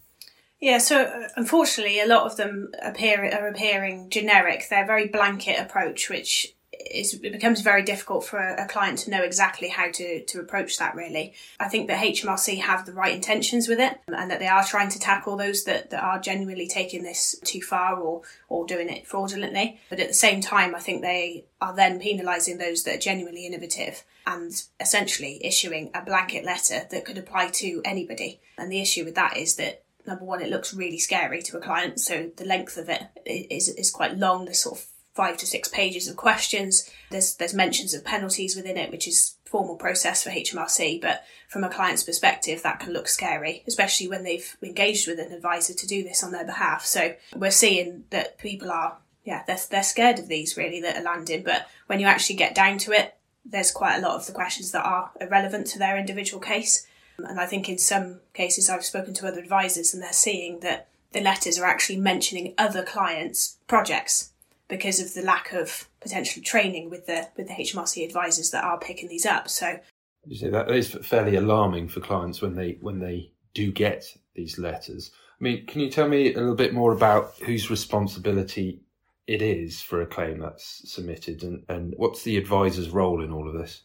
Yeah, 0.60 0.79
so 0.79 1.03
uh, 1.03 1.27
unfortunately, 1.38 2.01
a 2.01 2.08
lot 2.08 2.25
of 2.25 2.36
them 2.36 2.72
appear 2.82 3.24
are 3.25 3.48
appearing 3.48 4.10
generic. 4.10 4.65
They're 4.70 4.84
a 4.84 4.88
very 4.88 5.08
blanket 5.08 5.60
approach, 5.60 6.10
which 6.10 6.53
it 6.89 7.22
becomes 7.22 7.62
very 7.62 7.84
difficult 7.84 8.25
for 8.25 8.38
a, 8.38 8.63
a, 8.63 8.67
client 8.67 9.00
to 9.00 9.10
know 9.10 9.24
exactly 9.24 9.69
how 9.69 9.91
to 9.91 10.24
to 10.24 10.39
approach 10.39 10.77
that. 10.77 10.96
Really, 10.96 11.34
I 11.60 11.69
think 11.69 11.88
that 11.88 12.03
HMRC 12.03 12.60
have 12.62 12.86
the 12.86 12.93
right 12.93 13.13
intentions 13.13 13.67
with 13.67 13.79
it, 13.79 14.00
and 14.08 14.29
that 14.31 14.39
they 14.39 14.48
are 14.48 14.63
trying 14.63 14.89
to 14.89 15.00
tackle 15.00 15.38
those 15.38 15.63
that, 15.65 15.89
that 15.89 16.03
are 16.03 16.19
genuinely 16.19 16.67
taking 16.67 17.03
this 17.03 17.36
too 17.43 17.62
far 17.62 18.00
or 18.00 18.22
or 18.48 18.65
doing 18.65 18.89
it 18.89 19.08
fraudulently. 19.08 19.79
But 19.89 20.00
at 20.00 20.08
the 20.08 20.13
same 20.13 20.41
time, 20.41 20.75
I 20.75 20.79
think 20.79 21.01
they 21.01 21.46
are 21.62 21.75
then 21.75 22.00
penalising 22.00 22.60
those 22.60 22.84
that 22.84 22.96
are 22.96 23.00
genuinely 23.00 23.46
innovative 23.46 24.03
and 24.25 24.51
essentially 24.79 25.43
issuing 25.43 25.91
a 25.93 26.03
blanket 26.03 26.46
letter 26.46 26.88
that 26.89 27.05
could 27.05 27.17
apply 27.17 27.50
to 27.50 27.81
anybody. 27.84 28.39
And 28.58 28.72
the 28.72 28.81
issue 28.81 29.05
with 29.05 29.15
that 29.15 29.38
is 29.38 29.55
that 29.55 29.84
number 30.05 30.25
one, 30.25 30.41
it 30.41 30.50
looks 30.50 30.74
really 30.74 31.00
scary 31.00 31.41
to 31.43 31.58
a 31.58 31.62
client, 31.62 32.00
so 32.00 32.31
the 32.36 32.46
length 32.46 32.77
of 32.77 32.89
it 32.89 33.03
is 33.25 33.69
is 33.69 33.91
quite 33.91 34.17
long. 34.17 34.46
There's 34.46 34.60
sort 34.60 34.79
of 34.79 34.86
five 35.20 35.36
to 35.36 35.46
six 35.46 35.68
pages 35.68 36.08
of 36.08 36.16
questions. 36.16 36.90
There's 37.12 37.36
there's 37.36 37.54
mentions 37.54 37.94
of 37.94 38.06
penalties 38.06 38.56
within 38.56 38.78
it, 38.78 38.90
which 38.90 39.06
is 39.06 39.36
formal 39.44 39.76
process 39.76 40.24
for 40.24 40.30
HMRC, 40.30 41.02
but 41.02 41.26
from 41.50 41.66
a 41.66 41.70
client's 41.70 42.04
perspective, 42.04 42.64
that 42.64 42.80
can 42.80 42.94
look 42.94 43.10
scary, 43.10 43.62
especially 43.68 44.08
when 44.08 44.24
they've 44.24 44.56
engaged 44.64 45.10
with 45.10 45.20
an 45.20 45.34
advisor 45.34 45.74
to 45.74 45.88
do 45.88 46.04
this 46.04 46.24
on 46.24 46.32
their 46.32 46.46
behalf. 46.46 46.86
So 46.86 47.16
we're 47.36 47.52
seeing 47.52 48.06
that 48.12 48.38
people 48.38 48.72
are, 48.72 49.00
yeah, 49.26 49.44
they're, 49.46 49.60
they're 49.70 49.84
scared 49.84 50.20
of 50.20 50.30
these 50.30 50.56
really 50.56 50.80
that 50.82 50.96
are 50.96 51.04
landing, 51.04 51.44
but 51.44 51.68
when 51.88 52.00
you 52.00 52.06
actually 52.08 52.38
get 52.38 52.56
down 52.56 52.78
to 52.78 52.94
it, 52.94 53.18
there's 53.44 53.72
quite 53.72 53.98
a 53.98 54.02
lot 54.02 54.16
of 54.16 54.26
the 54.26 54.32
questions 54.32 54.72
that 54.72 54.86
are 54.86 55.12
irrelevant 55.20 55.68
to 55.68 55.80
their 55.80 55.98
individual 55.98 56.40
case. 56.40 56.88
And 57.18 57.42
I 57.42 57.46
think 57.46 57.68
in 57.68 57.78
some 57.78 58.22
cases 58.34 58.70
I've 58.70 58.86
spoken 58.86 59.14
to 59.16 59.28
other 59.28 59.42
advisors 59.42 59.94
and 59.94 60.02
they're 60.02 60.14
seeing 60.14 60.62
that 60.62 60.88
the 61.12 61.22
letters 61.22 61.60
are 61.60 61.66
actually 61.66 61.98
mentioning 61.98 62.54
other 62.58 62.84
clients' 62.84 63.58
projects. 63.68 64.29
Because 64.70 65.02
of 65.02 65.14
the 65.14 65.22
lack 65.22 65.52
of 65.52 65.90
potential 66.00 66.42
training 66.44 66.90
with 66.90 67.06
the 67.08 67.28
with 67.36 67.48
the 67.48 67.54
HMRC 67.54 68.06
advisors 68.06 68.52
that 68.52 68.64
are 68.64 68.80
picking 68.80 69.10
these 69.10 69.26
up. 69.26 69.50
So 69.50 69.80
you 70.26 70.38
see 70.38 70.50
that 70.50 70.72
is 70.72 70.94
fairly 71.04 71.36
alarming 71.36 71.90
for 71.90 72.00
clients 72.00 72.42
when 72.42 72.56
they 72.56 72.78
when 72.82 73.00
they 73.00 73.32
do 73.54 73.72
get 73.72 74.06
these 74.36 74.58
letters. 74.58 75.12
I 75.40 75.44
mean, 75.44 75.66
can 75.66 75.82
you 75.82 75.90
tell 75.90 76.08
me 76.08 76.34
a 76.34 76.38
little 76.38 76.56
bit 76.56 76.74
more 76.74 76.94
about 76.94 77.34
whose 77.46 77.70
responsibility 77.70 78.82
it 79.28 79.42
is 79.42 79.82
for 79.82 80.02
a 80.02 80.08
claim 80.08 80.40
that's 80.40 80.92
submitted 80.92 81.44
and, 81.44 81.64
and 81.70 81.94
what's 81.98 82.24
the 82.24 82.38
advisor's 82.38 82.90
role 82.90 83.24
in 83.24 83.32
all 83.32 83.48
of 83.48 83.54
this? 83.54 83.84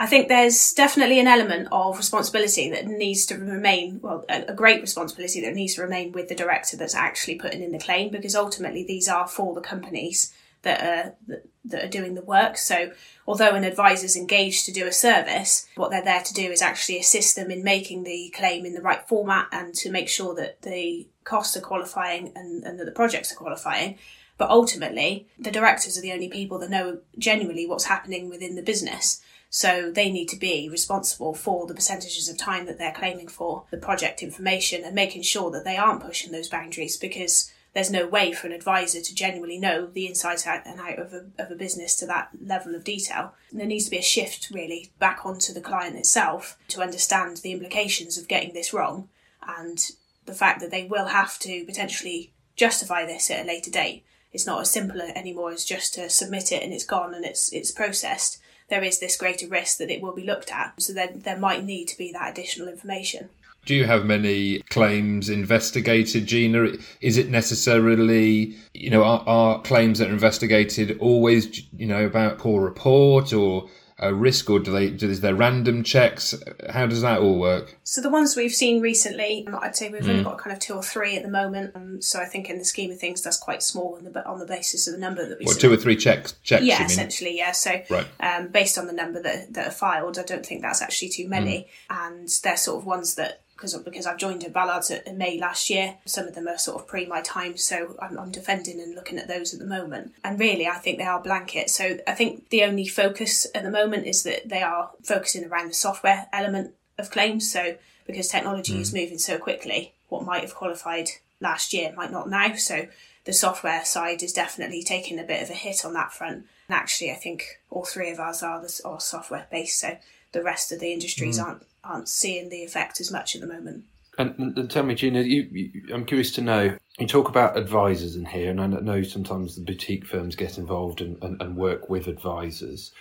I 0.00 0.06
think 0.06 0.28
there's 0.28 0.72
definitely 0.72 1.20
an 1.20 1.26
element 1.26 1.68
of 1.70 1.98
responsibility 1.98 2.70
that 2.70 2.86
needs 2.86 3.26
to 3.26 3.36
remain, 3.36 4.00
well, 4.00 4.24
a, 4.30 4.54
great 4.54 4.80
responsibility 4.80 5.42
that 5.42 5.54
needs 5.54 5.74
to 5.74 5.82
remain 5.82 6.12
with 6.12 6.28
the 6.28 6.34
director 6.34 6.78
that's 6.78 6.94
actually 6.94 7.34
putting 7.34 7.62
in 7.62 7.70
the 7.70 7.78
claim 7.78 8.08
because 8.08 8.34
ultimately 8.34 8.82
these 8.82 9.10
are 9.10 9.28
for 9.28 9.54
the 9.54 9.60
companies 9.60 10.32
that 10.62 10.80
are 10.80 11.14
that, 11.28 11.44
that 11.66 11.84
are 11.84 11.88
doing 11.88 12.14
the 12.14 12.22
work. 12.22 12.56
So 12.56 12.92
although 13.26 13.54
an 13.54 13.64
advisor 13.64 14.06
is 14.06 14.16
engaged 14.16 14.64
to 14.64 14.72
do 14.72 14.86
a 14.86 14.92
service, 14.92 15.68
what 15.76 15.90
they're 15.90 16.02
there 16.02 16.22
to 16.22 16.32
do 16.32 16.50
is 16.50 16.62
actually 16.62 16.98
assist 16.98 17.36
them 17.36 17.50
in 17.50 17.62
making 17.62 18.04
the 18.04 18.32
claim 18.34 18.64
in 18.64 18.72
the 18.72 18.80
right 18.80 19.06
format 19.06 19.48
and 19.52 19.74
to 19.74 19.90
make 19.90 20.08
sure 20.08 20.34
that 20.34 20.62
the 20.62 21.08
costs 21.24 21.58
are 21.58 21.60
qualifying 21.60 22.32
and, 22.34 22.64
and 22.64 22.80
that 22.80 22.86
the 22.86 22.92
projects 22.92 23.32
are 23.32 23.36
qualifying. 23.36 23.98
But 24.38 24.48
ultimately, 24.48 25.26
the 25.38 25.50
directors 25.50 25.98
are 25.98 26.00
the 26.00 26.12
only 26.12 26.30
people 26.30 26.58
that 26.60 26.70
know 26.70 27.00
genuinely 27.18 27.66
what's 27.66 27.84
happening 27.84 28.30
within 28.30 28.54
the 28.54 28.62
business. 28.62 29.20
So 29.50 29.90
they 29.90 30.10
need 30.10 30.28
to 30.28 30.38
be 30.38 30.68
responsible 30.68 31.34
for 31.34 31.66
the 31.66 31.74
percentages 31.74 32.28
of 32.28 32.38
time 32.38 32.66
that 32.66 32.78
they're 32.78 32.92
claiming 32.92 33.26
for 33.26 33.64
the 33.70 33.76
project 33.76 34.22
information 34.22 34.84
and 34.84 34.94
making 34.94 35.22
sure 35.22 35.50
that 35.50 35.64
they 35.64 35.76
aren't 35.76 36.04
pushing 36.04 36.30
those 36.30 36.48
boundaries 36.48 36.96
because 36.96 37.52
there's 37.74 37.90
no 37.90 38.06
way 38.06 38.32
for 38.32 38.46
an 38.46 38.52
advisor 38.52 39.00
to 39.00 39.14
genuinely 39.14 39.58
know 39.58 39.86
the 39.86 40.06
insides 40.06 40.46
out 40.46 40.66
and 40.66 40.80
out 40.80 40.98
of 40.98 41.12
a, 41.12 41.26
of 41.38 41.50
a 41.50 41.56
business 41.56 41.94
to 41.96 42.06
that 42.06 42.30
level 42.44 42.74
of 42.74 42.84
detail. 42.84 43.34
And 43.50 43.60
there 43.60 43.66
needs 43.66 43.84
to 43.84 43.90
be 43.90 43.98
a 43.98 44.02
shift 44.02 44.50
really 44.52 44.90
back 44.98 45.24
onto 45.26 45.52
the 45.52 45.60
client 45.60 45.96
itself 45.96 46.56
to 46.68 46.82
understand 46.82 47.38
the 47.38 47.52
implications 47.52 48.18
of 48.18 48.28
getting 48.28 48.54
this 48.54 48.72
wrong 48.72 49.08
and 49.46 49.90
the 50.26 50.34
fact 50.34 50.60
that 50.60 50.70
they 50.70 50.84
will 50.84 51.06
have 51.06 51.38
to 51.40 51.64
potentially 51.64 52.32
justify 52.56 53.04
this 53.04 53.30
at 53.30 53.44
a 53.44 53.48
later 53.48 53.70
date. 53.70 54.04
It's 54.32 54.46
not 54.46 54.60
as 54.60 54.70
simple 54.70 55.00
anymore 55.00 55.50
as 55.50 55.64
just 55.64 55.94
to 55.94 56.08
submit 56.08 56.52
it 56.52 56.62
and 56.62 56.72
it's 56.72 56.84
gone 56.84 57.14
and 57.14 57.24
it's 57.24 57.52
it's 57.52 57.72
processed. 57.72 58.39
There 58.70 58.82
is 58.82 59.00
this 59.00 59.16
greater 59.16 59.48
risk 59.48 59.78
that 59.78 59.90
it 59.90 60.00
will 60.00 60.14
be 60.14 60.24
looked 60.24 60.50
at. 60.50 60.80
So 60.80 60.92
then 60.92 61.20
there 61.24 61.38
might 61.38 61.64
need 61.64 61.86
to 61.88 61.98
be 61.98 62.12
that 62.12 62.30
additional 62.30 62.68
information. 62.68 63.28
Do 63.66 63.74
you 63.74 63.84
have 63.84 64.06
many 64.06 64.60
claims 64.70 65.28
investigated, 65.28 66.26
Gina? 66.26 66.72
Is 67.02 67.18
it 67.18 67.28
necessarily, 67.28 68.56
you 68.72 68.88
know, 68.88 69.04
are, 69.04 69.22
are 69.26 69.60
claims 69.60 69.98
that 69.98 70.08
are 70.08 70.12
investigated 70.12 70.96
always, 70.98 71.62
you 71.76 71.86
know, 71.86 72.06
about 72.06 72.38
poor 72.38 72.62
report 72.62 73.34
or 73.34 73.68
a 74.00 74.14
risk, 74.14 74.48
or 74.48 74.58
do 74.58 74.72
they? 74.72 74.90
Do, 74.90 75.08
is 75.08 75.20
there 75.20 75.34
random 75.34 75.84
checks? 75.84 76.34
How 76.70 76.86
does 76.86 77.02
that 77.02 77.20
all 77.20 77.38
work? 77.38 77.78
So 77.84 78.00
the 78.00 78.08
ones 78.08 78.34
we've 78.34 78.52
seen 78.52 78.80
recently, 78.80 79.46
I'd 79.52 79.76
say 79.76 79.90
we've 79.90 80.02
mm. 80.02 80.08
only 80.08 80.24
got 80.24 80.38
kind 80.38 80.54
of 80.54 80.58
two 80.58 80.74
or 80.74 80.82
three 80.82 81.16
at 81.16 81.22
the 81.22 81.28
moment. 81.28 81.76
Um, 81.76 82.00
so 82.00 82.18
I 82.18 82.24
think 82.24 82.48
in 82.48 82.58
the 82.58 82.64
scheme 82.64 82.90
of 82.90 82.98
things, 82.98 83.22
that's 83.22 83.36
quite 83.36 83.62
small 83.62 83.96
on 83.96 84.04
the 84.04 84.26
on 84.26 84.38
the 84.38 84.46
basis 84.46 84.88
of 84.88 84.94
the 84.94 85.00
number 85.00 85.28
that 85.28 85.38
we. 85.38 85.44
What 85.44 85.60
two 85.60 85.70
or 85.70 85.76
three 85.76 85.96
checks? 85.96 86.32
Checks. 86.42 86.64
Yeah, 86.64 86.82
essentially, 86.82 87.36
yeah. 87.36 87.52
So 87.52 87.82
right. 87.90 88.06
um, 88.20 88.48
based 88.48 88.78
on 88.78 88.86
the 88.86 88.94
number 88.94 89.22
that 89.22 89.52
that 89.52 89.68
are 89.68 89.72
filed, 89.72 90.18
I 90.18 90.22
don't 90.22 90.44
think 90.44 90.62
that's 90.62 90.80
actually 90.80 91.10
too 91.10 91.28
many, 91.28 91.68
mm. 91.90 92.06
and 92.08 92.28
they're 92.42 92.56
sort 92.56 92.78
of 92.80 92.86
ones 92.86 93.16
that 93.16 93.42
because 93.60 93.76
because 93.82 94.06
I've 94.06 94.16
joined 94.16 94.42
a 94.44 94.48
Ballards 94.48 94.90
in 94.90 95.18
May 95.18 95.38
last 95.38 95.68
year. 95.68 95.98
Some 96.06 96.26
of 96.26 96.34
them 96.34 96.48
are 96.48 96.56
sort 96.56 96.80
of 96.80 96.88
pre 96.88 97.04
my 97.04 97.20
time, 97.20 97.58
so 97.58 97.94
I'm, 98.00 98.18
I'm, 98.18 98.30
defending 98.30 98.80
and 98.80 98.94
looking 98.94 99.18
at 99.18 99.28
those 99.28 99.52
at 99.52 99.60
the 99.60 99.66
moment. 99.66 100.14
And 100.24 100.40
really, 100.40 100.66
I 100.66 100.76
think 100.76 100.96
they 100.96 101.04
are 101.04 101.20
blanket. 101.20 101.68
So 101.68 101.98
I 102.06 102.12
think 102.12 102.48
the 102.48 102.64
only 102.64 102.86
focus 102.86 103.46
at 103.54 103.62
the 103.62 103.70
moment 103.70 104.06
is 104.06 104.22
that 104.22 104.48
they 104.48 104.62
are 104.62 104.90
focusing 105.02 105.44
around 105.44 105.68
the 105.68 105.74
software 105.74 106.26
element 106.32 106.72
of 106.96 107.10
claims. 107.10 107.52
So 107.52 107.76
because 108.06 108.28
technology 108.28 108.74
mm. 108.74 108.80
is 108.80 108.94
moving 108.94 109.18
so 109.18 109.36
quickly, 109.36 109.92
what 110.08 110.24
might 110.24 110.42
have 110.42 110.54
qualified 110.54 111.10
last 111.40 111.74
year 111.74 111.92
might 111.94 112.10
not 112.10 112.30
now. 112.30 112.54
So 112.54 112.86
the 113.24 113.32
software 113.34 113.84
side 113.84 114.22
is 114.22 114.32
definitely 114.32 114.82
taking 114.82 115.18
a 115.18 115.24
bit 115.24 115.42
of 115.42 115.50
a 115.50 115.54
hit 115.54 115.84
on 115.84 115.92
that 115.94 116.14
front. 116.14 116.46
And 116.68 116.76
actually, 116.76 117.10
I 117.10 117.16
think 117.16 117.60
all 117.68 117.84
three 117.84 118.10
of 118.10 118.20
ours 118.20 118.42
are, 118.42 118.60
the, 118.62 118.80
are 118.86 119.00
software 119.00 119.46
based. 119.50 119.80
So 119.80 119.98
the 120.32 120.42
rest 120.42 120.72
of 120.72 120.80
the 120.80 120.92
industries 120.92 121.38
mm. 121.38 121.44
aren't 121.44 121.66
aren't 121.84 122.08
seeing 122.08 122.48
the 122.48 122.64
effect 122.64 123.00
as 123.00 123.10
much 123.10 123.34
at 123.34 123.40
the 123.40 123.46
moment. 123.46 123.84
And, 124.18 124.34
and 124.38 124.70
tell 124.70 124.82
me, 124.82 124.94
Gina, 124.94 125.22
you, 125.22 125.42
you, 125.50 125.94
I'm 125.94 126.04
curious 126.04 126.30
to 126.32 126.42
know. 126.42 126.76
You 126.98 127.06
talk 127.06 127.28
about 127.28 127.56
advisors 127.56 128.16
in 128.16 128.26
here, 128.26 128.50
and 128.50 128.60
I 128.60 128.66
know 128.66 129.02
sometimes 129.02 129.54
the 129.54 129.62
boutique 129.62 130.04
firms 130.04 130.36
get 130.36 130.58
involved 130.58 131.00
and, 131.00 131.22
and, 131.22 131.40
and 131.40 131.56
work 131.56 131.88
with 131.88 132.06
advisors. 132.06 132.92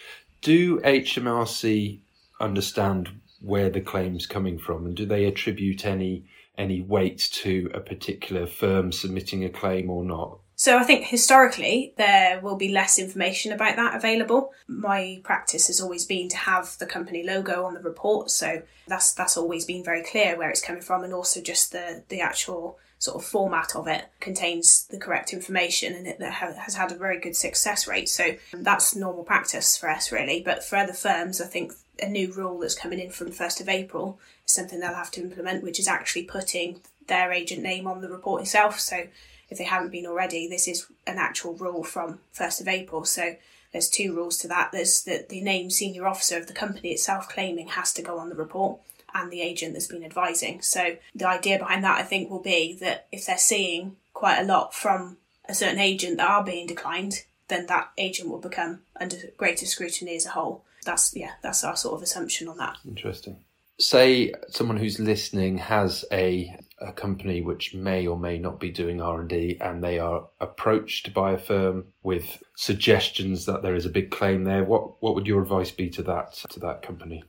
Do 0.42 0.80
HMRC 0.80 2.00
understand 2.40 3.10
where 3.42 3.70
the 3.70 3.82
claim's 3.82 4.26
coming 4.26 4.58
from, 4.58 4.86
and 4.86 4.96
do 4.96 5.06
they 5.06 5.26
attribute 5.26 5.86
any 5.86 6.24
any 6.58 6.82
weight 6.82 7.30
to 7.32 7.72
a 7.74 7.80
particular 7.80 8.46
firm 8.46 8.92
submitting 8.92 9.46
a 9.46 9.50
claim 9.50 9.90
or 9.90 10.04
not? 10.04 10.40
So 10.60 10.78
I 10.78 10.84
think 10.84 11.06
historically 11.06 11.94
there 11.96 12.42
will 12.42 12.58
be 12.58 12.68
less 12.68 13.00
information 13.00 13.54
about 13.54 13.78
that 13.78 13.96
available. 13.96 14.52
My 14.68 15.22
practice 15.24 15.68
has 15.68 15.80
always 15.80 16.06
been 16.06 16.28
to 16.28 16.36
have 16.36 16.78
the 16.80 16.86
company 16.86 17.24
logo 17.24 17.64
on 17.64 17.76
the 17.76 17.80
report, 17.80 18.30
so 18.30 18.62
that's 18.86 19.14
that's 19.14 19.38
always 19.38 19.64
been 19.64 19.86
very 19.86 20.04
clear 20.04 20.38
where 20.38 20.50
it's 20.50 20.60
coming 20.60 20.82
from, 20.82 21.06
and 21.06 21.14
also 21.14 21.40
just 21.40 21.72
the 21.72 22.04
the 22.10 22.20
actual 22.20 22.78
sort 22.98 23.16
of 23.16 23.24
format 23.24 23.74
of 23.74 23.88
it 23.88 24.10
contains 24.20 24.86
the 24.88 24.98
correct 24.98 25.32
information 25.32 25.94
and 25.94 26.06
it 26.06 26.22
has 26.22 26.76
had 26.76 26.92
a 26.92 26.96
very 26.96 27.22
good 27.22 27.38
success 27.38 27.88
rate. 27.88 28.10
So 28.10 28.36
that's 28.52 28.94
normal 28.94 29.24
practice 29.24 29.78
for 29.78 29.90
us 29.90 30.12
really. 30.12 30.42
But 30.44 30.66
for 30.66 30.76
other 30.76 30.92
firms, 30.92 31.40
I 31.40 31.46
think 31.46 31.72
a 32.04 32.10
new 32.10 32.34
rule 32.34 32.60
that's 32.60 32.76
coming 32.76 33.00
in 33.00 33.12
from 33.12 33.28
the 33.28 33.34
1st 33.34 33.62
of 33.62 33.70
April 33.70 34.20
is 34.46 34.54
something 34.54 34.82
they'll 34.82 34.94
have 34.94 35.12
to 35.12 35.22
implement, 35.22 35.64
which 35.64 35.80
is 35.80 35.88
actually 35.88 36.24
putting 36.24 36.82
their 37.08 37.32
agent 37.32 37.64
name 37.64 37.88
on 37.88 38.02
the 38.02 38.10
report 38.10 38.42
itself. 38.42 38.78
So 38.82 39.08
if 39.50 39.58
they 39.58 39.64
haven't 39.64 39.92
been 39.92 40.06
already, 40.06 40.48
this 40.48 40.68
is 40.68 40.88
an 41.08 41.18
actual 41.18 41.54
rule 41.56 41.84
from 41.84 42.20
1st 42.36 42.62
of 42.62 42.68
April. 42.68 43.06
So 43.06 43.36
there's 43.72 43.90
two 43.90 44.16
rules 44.16 44.38
to 44.40 44.48
that. 44.48 44.72
There's 44.72 45.02
the 45.04 45.26
named 45.42 45.74
senior 45.74 46.08
officer 46.08 46.38
of 46.38 46.48
the 46.48 46.54
company 46.54 46.92
itself 46.92 47.30
claiming 47.30 47.70
has 47.70 47.94
to 47.94 48.02
go 48.02 48.18
on 48.20 48.30
the 48.30 48.36
report 48.36 48.80
and 49.14 49.32
the 49.32 49.42
agent 49.42 49.74
that's 49.74 49.88
been 49.88 50.04
advising. 50.04 50.62
So 50.62 50.98
the 51.16 51.28
idea 51.28 51.58
behind 51.58 51.84
that 51.84 52.00
I 52.00 52.04
think 52.04 52.30
will 52.30 52.42
be 52.42 52.74
that 52.80 53.08
if 53.12 53.26
they're 53.26 53.38
seeing 53.38 53.96
quite 54.14 54.40
a 54.40 54.46
lot 54.46 54.74
from 54.74 55.18
a 55.46 55.54
certain 55.54 55.80
agent 55.80 56.18
that 56.18 56.30
are 56.30 56.44
being 56.44 56.68
declined, 56.68 57.24
then 57.48 57.66
that 57.66 57.90
agent 57.98 58.30
will 58.30 58.40
become 58.40 58.82
under 59.00 59.18
greater 59.38 59.66
scrutiny 59.66 60.16
as 60.16 60.28
a 60.28 60.30
whole. 60.30 60.64
That's 60.86 61.16
yeah, 61.16 61.32
that's 61.42 61.64
our 61.64 61.76
sort 61.76 61.96
of 61.96 62.04
assumption 62.04 62.48
on 62.48 62.58
that. 62.58 62.78
Interesting. 62.88 63.38
Say 63.80 64.34
someone 64.50 64.78
who's 64.78 65.00
listening 65.00 65.58
has 65.58 66.06
a 66.12 66.56
a 66.82 66.94
company 66.94 67.42
which 67.42 67.74
may 67.74 68.08
or 68.08 68.18
may 68.18 68.40
not 68.40 68.58
be 68.58 68.70
doing 68.70 69.02
R&D 69.02 69.58
and 69.60 69.84
they 69.84 70.00
are 70.00 70.28
approached 70.40 71.14
by 71.14 71.34
a 71.34 71.38
firm 71.38 71.88
with 72.04 72.42
suggestions 72.56 73.46
that 73.46 73.62
there 73.62 73.76
is 73.76 73.86
a 73.86 73.90
big 73.90 74.12
claim 74.12 74.46
there 74.46 74.64
what 74.64 75.02
what 75.04 75.14
would 75.14 75.28
your 75.28 75.42
advice 75.42 75.72
be 75.72 75.90
to 75.90 76.02
that 76.04 76.32
to 76.52 76.60
that 76.62 76.82
company 76.82 77.22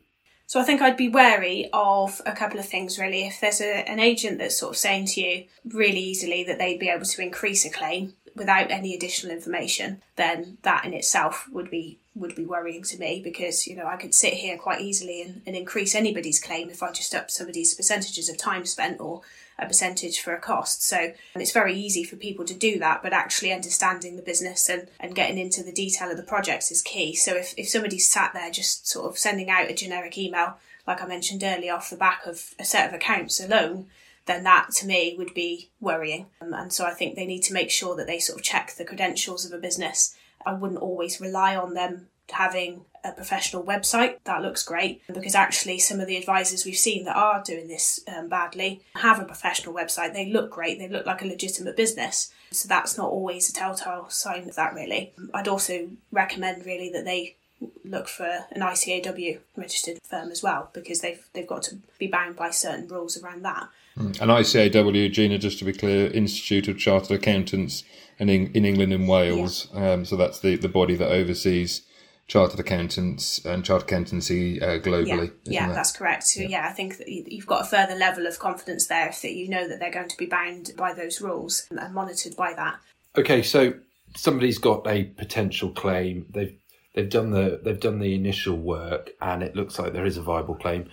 so 0.51 0.61
I 0.61 0.65
think 0.65 0.83
I'd 0.83 0.97
be 0.97 1.09
wary 1.09 1.71
of 1.73 2.21
a 2.27 2.33
couple 2.33 2.59
of 2.59 2.67
things 2.69 2.99
really. 2.99 3.25
If 3.25 3.41
there's 3.41 3.61
a, 3.61 3.89
an 3.89 4.01
agent 4.01 4.39
that's 4.39 4.59
sort 4.59 4.73
of 4.73 4.79
saying 4.79 5.07
to 5.07 5.21
you 5.21 5.45
really 5.65 6.01
easily 6.01 6.43
that 6.43 6.59
they'd 6.59 6.81
be 6.81 6.89
able 6.89 7.05
to 7.05 7.23
increase 7.23 7.65
a 7.65 7.71
claim 7.71 8.15
without 8.35 8.73
any 8.73 8.93
additional 8.93 9.33
information, 9.33 10.03
then 10.17 10.59
that 10.63 10.85
in 10.85 10.93
itself 10.93 11.47
would 11.53 11.71
be 11.71 12.00
would 12.15 12.35
be 12.35 12.45
worrying 12.45 12.83
to 12.83 12.99
me 12.99 13.21
because 13.23 13.67
you 13.67 13.77
know 13.77 13.87
I 13.87 13.97
could 13.97 14.15
sit 14.15 14.35
here 14.35 14.59
quite 14.59 14.81
easily 14.81 15.23
and, 15.23 15.43
and 15.47 15.55
increase 15.55 15.95
anybody's 15.95 16.41
claim 16.41 16.69
if 16.69 16.83
I 16.83 16.91
just 16.91 17.15
up 17.15 17.31
somebody's 17.31 17.75
percentages 17.75 18.29
of 18.29 18.37
time 18.37 18.67
spent 18.67 19.01
or 19.01 19.23
a 19.61 19.67
percentage 19.67 20.21
for 20.21 20.35
a 20.35 20.41
cost. 20.41 20.83
So 20.83 21.13
it's 21.35 21.53
very 21.53 21.75
easy 21.75 22.03
for 22.03 22.17
people 22.17 22.45
to 22.47 22.55
do 22.55 22.79
that, 22.79 23.03
but 23.03 23.13
actually 23.13 23.53
understanding 23.53 24.17
the 24.17 24.23
business 24.23 24.69
and, 24.69 24.89
and 24.99 25.15
getting 25.15 25.39
into 25.39 25.63
the 25.63 25.73
detail 25.73 26.11
of 26.11 26.17
the 26.17 26.23
projects 26.23 26.71
is 26.71 26.83
key. 26.83 27.15
So 27.15 27.37
if, 27.37 27.55
if 27.57 27.69
somebody's 27.69 28.11
sat 28.11 28.33
there 28.33 28.51
just 28.51 28.89
sort 28.89 29.09
of 29.09 29.19
sending 29.19 29.51
out 29.51 29.71
a 29.71 29.75
generic 29.75 30.17
email, 30.17 30.57
like 30.87 31.03
I 31.03 31.07
mentioned 31.07 31.45
earlier, 31.45 31.75
off 31.75 31.91
the 31.91 31.97
back 31.97 32.27
of 32.27 32.55
a 32.59 32.65
set 32.65 32.89
of 32.89 32.95
accounts 32.95 33.39
alone, 33.39 33.87
then 34.27 34.45
that 34.45 34.71
to 34.77 34.87
me 34.87 35.15
would 35.19 35.35
be 35.35 35.71
worrying. 35.81 36.27
Um, 36.41 36.55
and 36.55 36.73
so 36.73 36.87
I 36.87 36.93
think 36.93 37.15
they 37.15 37.27
need 37.27 37.43
to 37.43 37.55
make 37.55 37.71
sure 37.71 37.97
that 37.97 38.07
they 38.07 38.19
sort 38.19 38.39
of 38.39 38.45
check 38.45 38.75
the 38.77 38.85
credentials 38.85 39.45
of 39.45 39.53
a 39.53 39.59
business. 39.59 40.17
I 40.45 40.55
wouldn't 40.55 40.81
always 40.81 41.21
rely 41.21 41.57
on 41.57 41.75
them 41.75 42.09
having 42.31 42.85
a 43.05 43.13
professional 43.13 43.65
website. 43.65 44.19
That 44.25 44.43
looks 44.43 44.63
great 44.63 45.03
because 45.13 45.35
actually, 45.35 45.79
some 45.79 46.01
of 46.01 46.07
the 46.07 46.17
advisors 46.17 46.65
we've 46.65 46.77
seen 46.77 47.05
that 47.05 47.17
are 47.17 47.43
doing 47.43 47.69
this 47.69 48.01
um, 48.15 48.29
badly 48.29 48.83
have 48.95 49.21
a 49.21 49.25
professional 49.25 49.75
website. 49.75 50.13
They 50.13 50.31
look 50.31 50.51
great, 50.51 50.79
they 50.79 50.89
look 50.89 51.07
like 51.07 51.23
a 51.23 51.27
legitimate 51.27 51.77
business. 51.77 52.33
So, 52.53 52.69
that's 52.69 52.99
not 52.99 53.11
always 53.11 53.49
a 53.49 53.53
telltale 53.53 54.09
sign 54.09 54.49
of 54.49 54.57
that, 54.57 54.75
really. 54.75 55.13
I'd 55.33 55.49
also 55.49 55.89
recommend, 56.11 56.67
really, 56.67 56.91
that 56.91 57.05
they 57.05 57.37
look 57.85 58.09
for 58.09 58.47
an 58.53 58.61
ICAW 58.61 59.39
registered 59.57 59.99
firm 60.03 60.31
as 60.31 60.43
well 60.43 60.71
because 60.73 61.01
they've 61.01 61.23
they've 61.33 61.47
got 61.47 61.63
to 61.65 61.79
be 61.99 62.07
bound 62.07 62.37
by 62.37 62.51
certain 62.51 62.89
rules 62.89 63.21
around 63.23 63.45
that. 63.45 63.69
Mm. 63.99 64.21
And 64.21 64.31
ICAW, 64.31 65.13
Gina, 65.13 65.39
just 65.39 65.59
to 65.59 65.65
be 65.65 65.73
clear, 65.73 66.07
Institute 66.11 66.69
of 66.69 66.79
Chartered 66.79 67.19
Accountants 67.19 67.85
in, 68.19 68.29
in 68.29 68.65
England 68.65 68.93
and 68.93 69.09
Wales. 69.09 69.69
Yeah. 69.75 69.93
Um, 69.93 70.05
so 70.05 70.17
that's 70.17 70.41
the, 70.41 70.57
the 70.57 70.69
body 70.69 70.95
that 70.95 71.11
oversees 71.11 71.83
chartered 72.29 72.61
accountants 72.61 73.45
and 73.45 73.65
chartered 73.65 73.89
accountancy 73.89 74.63
uh, 74.63 74.79
globally. 74.79 75.33
Yeah, 75.45 75.67
yeah 75.67 75.73
that's 75.73 75.91
correct. 75.91 76.25
So, 76.25 76.43
yeah. 76.43 76.49
yeah. 76.49 76.69
I 76.69 76.73
think 76.73 76.99
that 76.99 77.09
you've 77.09 77.47
got 77.47 77.63
a 77.63 77.65
further 77.65 77.97
level 77.97 78.27
of 78.27 78.39
confidence 78.39 78.87
there 78.87 79.09
if 79.09 79.21
that 79.23 79.33
you 79.33 79.49
know 79.49 79.67
that 79.67 79.81
they're 79.81 79.91
going 79.91 80.09
to 80.09 80.17
be 80.17 80.27
bound 80.27 80.71
by 80.77 80.93
those 80.93 81.21
rules 81.21 81.67
and 81.71 81.93
monitored 81.93 82.37
by 82.37 82.55
that. 82.55 82.79
Okay, 83.17 83.43
so 83.43 83.75
somebody's 84.15 84.59
got 84.59 84.87
a 84.87 85.05
potential 85.05 85.71
claim. 85.71 86.27
They've 86.31 86.57
they've 86.95 87.09
done 87.09 87.31
the 87.31 87.61
they've 87.63 87.81
done 87.81 87.99
the 87.99 88.15
initial 88.15 88.57
work, 88.57 89.11
and 89.21 89.43
it 89.43 89.57
looks 89.57 89.79
like 89.79 89.93
there 89.93 90.07
is 90.07 90.17
a 90.17 90.23
viable 90.23 90.55
claim. 90.55 90.91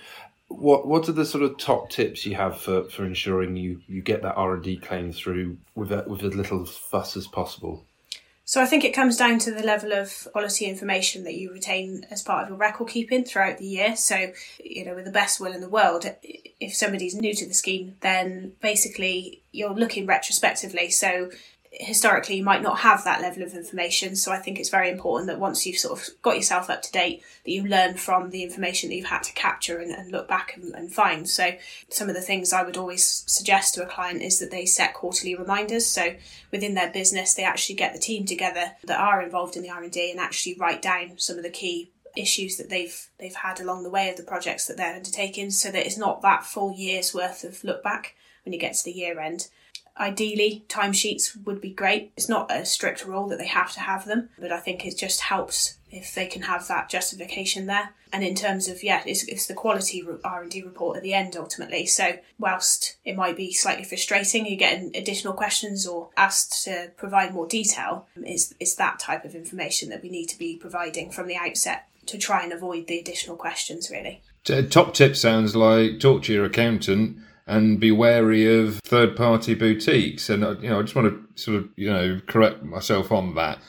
What 0.50 0.88
what 0.88 1.10
are 1.10 1.14
the 1.14 1.26
sort 1.26 1.44
of 1.44 1.58
top 1.58 1.90
tips 1.90 2.26
you 2.26 2.36
have 2.36 2.60
for, 2.60 2.86
for 2.86 3.06
ensuring 3.06 3.58
you, 3.58 3.82
you 3.88 4.02
get 4.02 4.22
that 4.22 4.36
R 4.36 4.56
and 4.56 4.64
D 4.64 4.78
claim 4.78 5.12
through 5.12 5.58
with 5.76 5.92
a, 5.92 6.06
with 6.08 6.24
as 6.24 6.36
little 6.36 6.66
fuss 6.66 7.18
as 7.18 7.28
possible? 7.28 7.84
So 8.46 8.62
I 8.62 8.66
think 8.66 8.86
it 8.86 8.94
comes 8.94 9.18
down 9.18 9.40
to 9.40 9.52
the 9.52 9.62
level 9.62 9.92
of 9.92 10.26
quality 10.32 10.68
information 10.68 11.26
that 11.26 11.36
you 11.36 11.52
retain 11.52 12.06
as 12.10 12.24
part 12.24 12.44
of 12.44 12.48
your 12.48 12.58
record 12.58 12.88
keeping 12.88 13.26
throughout 13.26 13.58
the 13.58 13.66
year. 13.66 13.98
So, 13.98 14.32
you 14.64 14.86
know, 14.86 14.96
with 14.96 15.04
the 15.04 15.12
best 15.12 15.42
will 15.42 15.52
in 15.52 15.60
the 15.60 15.68
world, 15.68 16.06
if 16.24 16.74
somebody's 16.74 17.14
new 17.14 17.34
to 17.34 17.46
the 17.46 17.54
scheme, 17.54 17.98
then 18.00 18.54
basically 18.62 19.42
you're 19.52 19.74
looking 19.74 20.06
retrospectively. 20.06 20.92
So 20.92 21.30
historically 21.80 22.38
you 22.38 22.44
might 22.44 22.62
not 22.62 22.80
have 22.80 23.04
that 23.04 23.22
level 23.22 23.44
of 23.44 23.54
information. 23.54 24.16
So 24.16 24.32
i 24.32 24.38
think 24.38 24.60
it's 24.60 24.70
very 24.70 24.90
important 24.90 25.28
that 25.28 25.40
once 25.40 25.66
you've 25.66 25.78
sort 25.78 26.00
of 26.00 26.22
got 26.22 26.36
yourself 26.36 26.70
up 26.70 26.82
to 26.84 26.92
date 26.92 27.24
that 27.44 27.52
you 27.52 27.64
learn 27.64 27.96
from 27.96 28.30
the 28.30 28.44
information 28.44 28.90
that 28.90 28.96
you've 28.96 29.08
had 29.08 29.24
to 29.24 29.34
capture 29.34 29.78
and, 29.80 29.92
and 29.92 30.12
look 30.12 30.28
back 30.28 30.56
and, 30.56 30.74
and, 30.74 30.92
find. 30.92 31.30
So 31.30 31.52
some 31.90 32.10
of 32.10 32.16
the 32.16 32.22
things 32.22 32.54
i 32.54 32.64
would 32.64 32.78
always 32.78 33.24
suggest 33.28 33.76
to 33.76 33.84
a 33.84 33.88
client 33.88 34.22
is 34.22 34.40
that 34.40 34.52
they 34.52 34.66
set 34.66 34.94
quarterly 34.94 35.36
reminders. 35.36 35.86
So 35.86 36.16
within 36.52 36.74
their 36.74 36.92
business 36.92 37.34
they 37.34 37.44
actually 37.44 37.76
get 37.76 37.94
the 37.94 38.00
team 38.00 38.26
together 38.26 38.72
that 38.84 39.00
are 39.00 39.22
involved 39.22 39.56
in 39.56 39.64
the 39.64 39.70
r&d 39.70 40.12
and 40.12 40.20
actually 40.20 40.56
write 40.56 40.82
down 40.82 41.18
some 41.18 41.38
of 41.38 41.44
the 41.44 41.50
key 41.50 41.92
issues 42.16 42.58
that 42.58 42.70
they've 42.70 43.08
they've 43.20 43.36
had 43.36 43.60
along 43.60 43.84
the 43.84 43.90
way 43.90 44.10
of 44.10 44.18
the 44.18 44.24
projects 44.24 44.66
that 44.66 44.78
they're 44.78 44.96
undertaking. 44.96 45.52
So 45.52 45.70
that 45.72 45.86
it's 45.86 45.98
not 45.98 46.22
that 46.22 46.46
full 46.46 46.74
year's 46.74 47.14
worth 47.14 47.44
of 47.44 47.64
look 47.64 47.84
back 47.84 48.16
when 48.44 48.54
you 48.54 48.60
get 48.60 48.74
to 48.76 48.84
the 48.84 48.92
year 48.92 49.20
end 49.20 49.50
Ideally, 50.00 50.64
timesheets 50.70 51.44
would 51.46 51.62
be 51.62 51.72
great. 51.72 52.12
It's 52.16 52.30
not 52.30 52.52
a 52.52 52.66
strict 52.66 53.06
rule 53.06 53.28
that 53.30 53.40
they 53.40 53.48
have 53.48 53.74
to 53.74 53.80
have 53.80 54.06
them, 54.06 54.30
but 54.40 54.52
I 54.52 54.60
think 54.60 54.86
it 54.86 54.98
just 54.98 55.22
helps 55.22 55.78
if 55.90 56.14
they 56.14 56.28
can 56.28 56.44
have 56.44 56.68
that 56.68 56.90
justification 56.90 57.66
there. 57.66 57.94
And 58.14 58.24
in 58.24 58.36
terms 58.36 58.68
of 58.68 58.84
yeah, 58.84 59.04
it's, 59.06 59.24
it's 59.28 59.48
the 59.48 59.54
quality 59.54 60.06
R 60.24 60.42
and 60.42 60.52
D 60.52 60.62
report 60.62 60.98
at 60.98 61.04
the 61.04 61.14
end 61.14 61.36
ultimately. 61.36 61.86
So 61.86 62.18
whilst 62.40 62.98
it 63.04 63.16
might 63.16 63.36
be 63.36 63.52
slightly 63.54 63.84
frustrating, 63.84 64.46
you 64.46 64.56
get 64.56 64.82
additional 64.96 65.34
questions 65.34 65.86
or 65.88 66.10
asked 66.16 66.64
to 66.66 66.92
provide 66.96 67.34
more 67.34 67.48
detail. 67.48 68.08
It's 68.16 68.54
it's 68.60 68.76
that 68.76 69.00
type 69.00 69.26
of 69.26 69.36
information 69.36 69.90
that 69.90 70.04
we 70.04 70.10
need 70.10 70.28
to 70.28 70.38
be 70.38 70.56
providing 70.56 71.12
from 71.12 71.28
the 71.28 71.36
outset 71.36 71.88
to 72.06 72.18
try 72.18 72.44
and 72.44 72.54
avoid 72.54 72.88
the 72.88 73.00
additional 73.00 73.36
questions. 73.36 73.90
Really. 73.92 74.22
Top 74.70 74.94
tip 74.94 75.16
sounds 75.18 75.56
like 75.56 76.00
talk 76.00 76.24
to 76.24 76.34
your 76.34 76.46
accountant 76.46 77.18
and 77.48 77.80
be 77.80 77.92
wary 77.92 78.46
of 78.60 78.80
third 78.84 79.16
party 79.16 79.56
boutiques. 79.56 80.30
And, 80.30 80.44
uh, 80.44 80.58
you 80.60 80.70
know, 80.70 80.80
I 80.80 80.82
just 80.82 80.96
want 80.96 81.08
to 81.08 81.42
sort 81.42 81.58
of, 81.58 81.70
you 81.78 81.90
know, 81.90 82.20
correct 82.28 82.62
myself 82.62 83.12
on 83.12 83.36
that. 83.36 83.60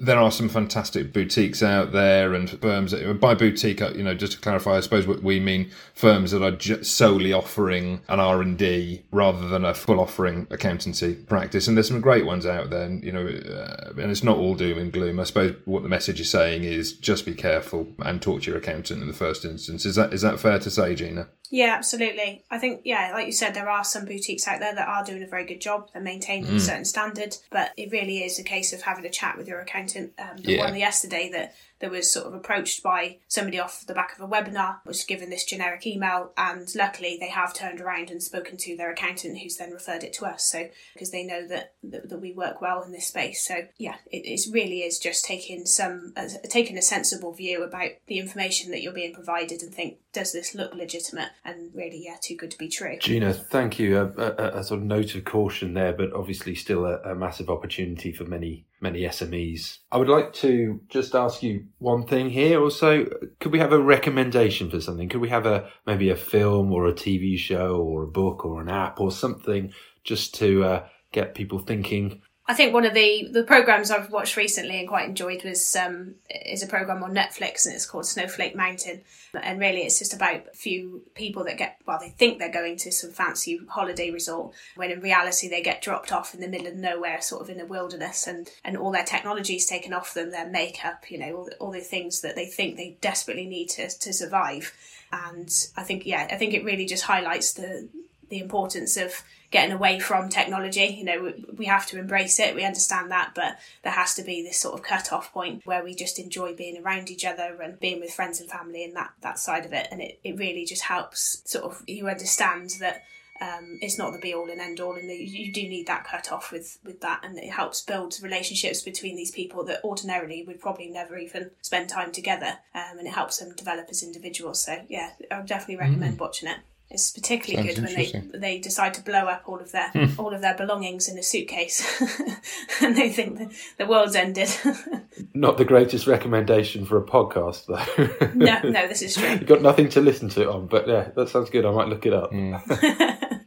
There 0.00 0.18
are 0.18 0.30
some 0.30 0.48
fantastic 0.48 1.12
boutiques 1.12 1.60
out 1.60 1.90
there 1.90 2.34
and 2.34 2.48
firms 2.48 2.92
that, 2.92 3.20
by 3.20 3.34
boutique 3.34 3.80
you 3.80 4.04
know 4.04 4.14
just 4.14 4.34
to 4.34 4.38
clarify 4.38 4.76
i 4.76 4.80
suppose 4.80 5.08
what 5.08 5.24
we 5.24 5.40
mean 5.40 5.72
firms 5.92 6.30
that 6.30 6.40
are 6.40 6.84
solely 6.84 7.32
offering 7.32 8.00
an 8.08 8.20
r&d 8.20 9.02
rather 9.10 9.48
than 9.48 9.64
a 9.64 9.74
full 9.74 9.98
offering 9.98 10.46
accountancy 10.50 11.14
practice. 11.14 11.66
And 11.66 11.76
there's 11.76 11.88
some 11.88 12.00
great 12.00 12.26
ones 12.26 12.46
out 12.46 12.70
there 12.70 12.84
and, 12.84 13.02
you 13.02 13.10
know 13.10 13.26
uh, 13.26 13.90
and 14.00 14.12
it's 14.12 14.22
not 14.22 14.36
all 14.36 14.54
doom 14.54 14.78
and 14.78 14.92
gloom. 14.92 15.18
I 15.18 15.24
suppose 15.24 15.56
what 15.64 15.82
the 15.82 15.88
message 15.88 16.20
is 16.20 16.30
saying 16.30 16.62
is 16.62 16.92
just 16.92 17.26
be 17.26 17.34
careful 17.34 17.88
and 17.98 18.22
talk 18.22 18.42
to 18.42 18.52
your 18.52 18.60
accountant 18.60 19.02
in 19.02 19.08
the 19.08 19.14
first 19.14 19.44
instance. 19.44 19.84
Is 19.84 19.96
that 19.96 20.12
is 20.12 20.22
that 20.22 20.38
fair 20.38 20.60
to 20.60 20.70
say 20.70 20.94
gina 20.94 21.26
yeah, 21.50 21.74
absolutely. 21.74 22.42
I 22.50 22.58
think, 22.58 22.82
yeah, 22.84 23.10
like 23.12 23.26
you 23.26 23.32
said, 23.32 23.54
there 23.54 23.70
are 23.70 23.84
some 23.84 24.04
boutiques 24.04 24.46
out 24.46 24.60
there 24.60 24.74
that 24.74 24.86
are 24.86 25.04
doing 25.04 25.22
a 25.22 25.26
very 25.26 25.46
good 25.46 25.60
job. 25.60 25.88
They're 25.92 26.02
maintaining 26.02 26.50
mm. 26.50 26.56
a 26.56 26.60
certain 26.60 26.84
standard, 26.84 27.36
but 27.50 27.72
it 27.76 27.90
really 27.90 28.18
is 28.18 28.38
a 28.38 28.42
case 28.42 28.72
of 28.72 28.82
having 28.82 29.06
a 29.06 29.10
chat 29.10 29.38
with 29.38 29.48
your 29.48 29.60
accountant. 29.60 30.12
Um, 30.18 30.36
the 30.38 30.54
yeah. 30.54 30.64
one 30.64 30.76
yesterday 30.76 31.30
that 31.32 31.54
that 31.80 31.90
was 31.90 32.12
sort 32.12 32.26
of 32.26 32.34
approached 32.34 32.82
by 32.82 33.18
somebody 33.28 33.58
off 33.58 33.84
the 33.86 33.94
back 33.94 34.18
of 34.18 34.20
a 34.20 34.28
webinar, 34.28 34.78
was 34.84 35.04
given 35.04 35.30
this 35.30 35.44
generic 35.44 35.86
email, 35.86 36.32
and 36.36 36.68
luckily 36.74 37.16
they 37.20 37.28
have 37.28 37.54
turned 37.54 37.80
around 37.80 38.10
and 38.10 38.22
spoken 38.22 38.56
to 38.56 38.76
their 38.76 38.90
accountant, 38.90 39.38
who's 39.38 39.56
then 39.56 39.72
referred 39.72 40.04
it 40.04 40.12
to 40.14 40.26
us. 40.26 40.44
So 40.44 40.68
because 40.94 41.10
they 41.10 41.24
know 41.24 41.46
that, 41.48 41.74
that, 41.84 42.08
that 42.08 42.20
we 42.20 42.32
work 42.32 42.60
well 42.60 42.82
in 42.82 42.92
this 42.92 43.06
space. 43.06 43.44
So 43.46 43.66
yeah, 43.78 43.96
it, 44.10 44.38
really 44.52 44.80
is 44.80 44.98
just 44.98 45.24
taking 45.24 45.66
some 45.66 46.12
uh, 46.16 46.28
taking 46.48 46.78
a 46.78 46.82
sensible 46.82 47.32
view 47.32 47.62
about 47.62 47.90
the 48.06 48.18
information 48.18 48.70
that 48.70 48.82
you're 48.82 48.92
being 48.92 49.14
provided 49.14 49.62
and 49.62 49.74
think, 49.74 49.98
does 50.12 50.32
this 50.32 50.54
look 50.54 50.74
legitimate? 50.74 51.30
And 51.44 51.74
really, 51.74 52.04
yeah, 52.04 52.16
too 52.20 52.36
good 52.36 52.50
to 52.52 52.58
be 52.58 52.68
true. 52.68 52.98
Gina, 53.00 53.32
thank 53.32 53.78
you. 53.78 53.98
A, 53.98 54.06
a, 54.06 54.58
a 54.58 54.64
sort 54.64 54.80
of 54.80 54.86
note 54.86 55.14
of 55.14 55.24
caution 55.24 55.74
there, 55.74 55.92
but 55.92 56.12
obviously 56.12 56.54
still 56.54 56.86
a, 56.86 56.98
a 57.02 57.14
massive 57.14 57.50
opportunity 57.50 58.12
for 58.12 58.24
many 58.24 58.66
many 58.80 59.02
SMEs. 59.02 59.78
I 59.90 59.96
would 59.96 60.08
like 60.08 60.32
to 60.34 60.80
just 60.88 61.14
ask 61.14 61.42
you 61.42 61.66
one 61.78 62.06
thing 62.06 62.30
here 62.30 62.60
also. 62.60 63.06
Could 63.40 63.52
we 63.52 63.58
have 63.58 63.72
a 63.72 63.80
recommendation 63.80 64.70
for 64.70 64.80
something? 64.80 65.08
Could 65.08 65.20
we 65.20 65.28
have 65.30 65.46
a 65.46 65.68
maybe 65.86 66.10
a 66.10 66.16
film 66.16 66.72
or 66.72 66.86
a 66.86 66.92
TV 66.92 67.36
show 67.36 67.76
or 67.76 68.04
a 68.04 68.08
book 68.08 68.44
or 68.44 68.60
an 68.60 68.68
app 68.68 69.00
or 69.00 69.10
something 69.10 69.72
just 70.04 70.34
to 70.36 70.64
uh, 70.64 70.86
get 71.12 71.34
people 71.34 71.58
thinking 71.58 72.22
I 72.50 72.54
think 72.54 72.72
one 72.72 72.86
of 72.86 72.94
the 72.94 73.28
the 73.30 73.42
programs 73.42 73.90
I've 73.90 74.10
watched 74.10 74.38
recently 74.38 74.78
and 74.78 74.88
quite 74.88 75.06
enjoyed 75.06 75.44
was 75.44 75.76
um, 75.76 76.14
is 76.30 76.62
a 76.62 76.66
program 76.66 77.02
on 77.02 77.14
Netflix 77.14 77.66
and 77.66 77.74
it's 77.74 77.84
called 77.84 78.06
Snowflake 78.06 78.56
Mountain. 78.56 79.02
And 79.34 79.60
really, 79.60 79.82
it's 79.82 79.98
just 79.98 80.14
about 80.14 80.46
a 80.50 80.56
few 80.56 81.02
people 81.14 81.44
that 81.44 81.58
get 81.58 81.78
well, 81.86 81.98
they 82.00 82.08
think 82.08 82.38
they're 82.38 82.50
going 82.50 82.78
to 82.78 82.90
some 82.90 83.10
fancy 83.10 83.60
holiday 83.68 84.10
resort 84.10 84.54
when 84.76 84.90
in 84.90 85.00
reality 85.00 85.46
they 85.46 85.60
get 85.60 85.82
dropped 85.82 86.10
off 86.10 86.32
in 86.32 86.40
the 86.40 86.48
middle 86.48 86.68
of 86.68 86.74
nowhere, 86.74 87.20
sort 87.20 87.42
of 87.42 87.50
in 87.50 87.58
the 87.58 87.66
wilderness, 87.66 88.26
and 88.26 88.48
and 88.64 88.78
all 88.78 88.92
their 88.92 89.04
technology 89.04 89.56
is 89.56 89.66
taken 89.66 89.92
off 89.92 90.14
them, 90.14 90.30
their 90.30 90.48
makeup, 90.48 91.10
you 91.10 91.18
know, 91.18 91.36
all 91.36 91.44
the, 91.44 91.56
all 91.56 91.70
the 91.70 91.80
things 91.80 92.22
that 92.22 92.34
they 92.34 92.46
think 92.46 92.76
they 92.76 92.96
desperately 93.02 93.46
need 93.46 93.68
to 93.68 93.90
to 93.90 94.12
survive. 94.14 94.72
And 95.12 95.50
I 95.76 95.82
think 95.82 96.06
yeah, 96.06 96.26
I 96.30 96.36
think 96.36 96.54
it 96.54 96.64
really 96.64 96.86
just 96.86 97.04
highlights 97.04 97.52
the 97.52 97.90
the 98.28 98.38
importance 98.38 98.96
of 98.96 99.22
getting 99.50 99.72
away 99.72 99.98
from 99.98 100.28
technology. 100.28 100.84
You 100.84 101.04
know, 101.04 101.34
we 101.56 101.66
have 101.66 101.86
to 101.86 101.98
embrace 101.98 102.38
it. 102.38 102.54
We 102.54 102.64
understand 102.64 103.10
that, 103.10 103.32
but 103.34 103.58
there 103.82 103.92
has 103.92 104.14
to 104.14 104.22
be 104.22 104.42
this 104.42 104.58
sort 104.58 104.74
of 104.74 104.82
cut 104.82 105.12
off 105.12 105.32
point 105.32 105.64
where 105.64 105.82
we 105.82 105.94
just 105.94 106.18
enjoy 106.18 106.54
being 106.54 106.82
around 106.82 107.10
each 107.10 107.24
other 107.24 107.56
and 107.62 107.80
being 107.80 108.00
with 108.00 108.12
friends 108.12 108.40
and 108.40 108.50
family 108.50 108.84
and 108.84 108.94
that, 108.96 109.12
that 109.22 109.38
side 109.38 109.64
of 109.64 109.72
it. 109.72 109.88
And 109.90 110.00
it, 110.00 110.20
it 110.22 110.36
really 110.36 110.64
just 110.64 110.82
helps 110.82 111.42
sort 111.50 111.64
of 111.64 111.82
you 111.86 112.08
understand 112.08 112.74
that 112.80 113.04
um, 113.40 113.78
it's 113.80 113.98
not 113.98 114.12
the 114.12 114.18
be 114.18 114.34
all 114.34 114.50
and 114.50 114.60
end 114.60 114.80
all, 114.80 114.96
and 114.96 115.08
you 115.08 115.52
do 115.52 115.62
need 115.62 115.86
that 115.86 116.04
cut 116.04 116.32
off 116.32 116.50
with 116.50 116.78
with 116.84 117.00
that, 117.02 117.20
and 117.22 117.38
it 117.38 117.50
helps 117.50 117.82
build 117.82 118.18
relationships 118.20 118.82
between 118.82 119.14
these 119.14 119.30
people 119.30 119.64
that 119.64 119.84
ordinarily 119.84 120.42
would 120.42 120.60
probably 120.60 120.88
never 120.88 121.16
even 121.16 121.52
spend 121.62 121.88
time 121.88 122.10
together, 122.10 122.58
um, 122.74 122.98
and 122.98 123.06
it 123.06 123.14
helps 123.14 123.38
them 123.38 123.54
develop 123.54 123.86
as 123.90 124.02
individuals. 124.02 124.60
So 124.62 124.84
yeah, 124.88 125.12
I 125.30 125.38
would 125.38 125.46
definitely 125.46 125.76
recommend 125.76 126.16
mm. 126.16 126.20
watching 126.20 126.48
it. 126.48 126.58
It's 126.90 127.10
particularly 127.10 127.74
Sounds 127.74 127.80
good 127.80 128.22
when 128.22 128.32
they 128.32 128.38
they 128.38 128.58
decide 128.58 128.94
to 128.94 129.02
blow 129.02 129.26
up 129.26 129.42
all 129.44 129.60
of 129.60 129.72
their 129.72 129.90
hmm. 129.90 130.18
all 130.18 130.32
of 130.32 130.40
their 130.40 130.56
belongings 130.56 131.06
in 131.06 131.18
a 131.18 131.22
suitcase, 131.22 132.00
and 132.80 132.96
they 132.96 133.10
think 133.10 133.36
the, 133.36 133.54
the 133.76 133.86
world's 133.86 134.16
ended. 134.16 134.48
Not 135.34 135.58
the 135.58 135.66
greatest 135.66 136.06
recommendation 136.06 136.86
for 136.86 136.96
a 136.96 137.04
podcast, 137.04 137.66
though. 137.66 138.28
no, 138.34 138.60
no, 138.62 138.88
this 138.88 139.02
is 139.02 139.16
true. 139.16 139.28
You've 139.28 139.46
got 139.46 139.60
nothing 139.60 139.90
to 139.90 140.00
listen 140.00 140.30
to 140.30 140.42
it 140.42 140.48
on, 140.48 140.66
but 140.66 140.88
yeah, 140.88 141.10
that 141.14 141.28
sounds 141.28 141.50
good. 141.50 141.66
I 141.66 141.72
might 141.72 141.88
look 141.88 142.06
it 142.06 142.14
up. 142.14 142.32
Mm. 142.32 143.38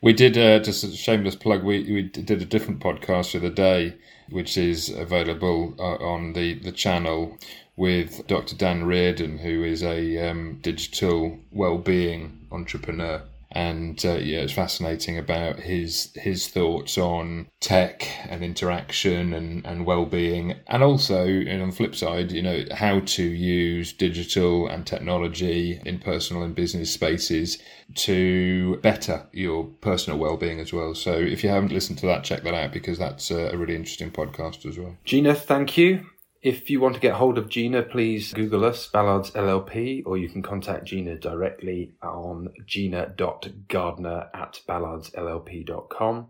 we 0.00 0.14
did 0.14 0.38
uh, 0.38 0.60
just 0.60 0.82
a 0.82 0.90
shameless 0.90 1.36
plug. 1.36 1.64
We 1.64 1.92
we 1.92 2.02
did 2.04 2.40
a 2.40 2.46
different 2.46 2.80
podcast 2.80 3.32
the 3.32 3.38
other 3.38 3.50
day, 3.50 3.98
which 4.30 4.56
is 4.56 4.88
available 4.88 5.74
uh, 5.78 6.02
on 6.02 6.32
the 6.32 6.54
the 6.54 6.72
channel 6.72 7.36
with 7.76 8.26
Dr. 8.26 8.56
Dan 8.56 8.84
Reardon, 8.84 9.38
who 9.38 9.62
is 9.62 9.82
a 9.82 10.30
um, 10.30 10.58
digital 10.62 11.38
well-being 11.52 12.37
entrepreneur. 12.50 13.22
And 13.50 14.04
uh, 14.04 14.16
yeah, 14.16 14.40
it's 14.40 14.52
fascinating 14.52 15.16
about 15.16 15.58
his 15.58 16.12
his 16.14 16.48
thoughts 16.48 16.98
on 16.98 17.48
tech 17.60 18.06
and 18.28 18.44
interaction 18.44 19.32
and, 19.32 19.64
and 19.64 19.86
well-being, 19.86 20.56
and 20.66 20.82
also, 20.82 21.24
and 21.24 21.62
on 21.62 21.70
the 21.70 21.74
flip 21.74 21.94
side, 21.94 22.30
you 22.30 22.42
know, 22.42 22.64
how 22.72 23.00
to 23.00 23.22
use 23.22 23.94
digital 23.94 24.68
and 24.68 24.86
technology 24.86 25.80
in 25.86 25.98
personal 25.98 26.42
and 26.42 26.54
business 26.54 26.92
spaces 26.92 27.56
to 27.94 28.76
better 28.82 29.26
your 29.32 29.64
personal 29.80 30.18
well-being 30.18 30.60
as 30.60 30.74
well. 30.74 30.94
So, 30.94 31.12
if 31.12 31.42
you 31.42 31.48
haven't 31.48 31.72
listened 31.72 31.98
to 32.00 32.06
that, 32.06 32.24
check 32.24 32.42
that 32.42 32.52
out 32.52 32.74
because 32.74 32.98
that's 32.98 33.30
a 33.30 33.56
really 33.56 33.76
interesting 33.76 34.10
podcast 34.10 34.66
as 34.66 34.78
well. 34.78 34.98
Gina, 35.06 35.34
thank 35.34 35.78
you 35.78 36.04
If 36.40 36.70
you 36.70 36.80
want 36.80 36.94
to 36.94 37.00
get 37.00 37.14
hold 37.14 37.36
of 37.36 37.48
Gina, 37.48 37.82
please 37.82 38.32
Google 38.32 38.64
us, 38.64 38.86
Ballards 38.86 39.32
LLP, 39.32 40.04
or 40.06 40.16
you 40.16 40.28
can 40.28 40.40
contact 40.40 40.84
Gina 40.84 41.16
directly 41.16 41.94
on 42.00 42.50
gina.gardner 42.64 44.30
at 44.32 44.60
ballardsllp.com. 44.68 46.28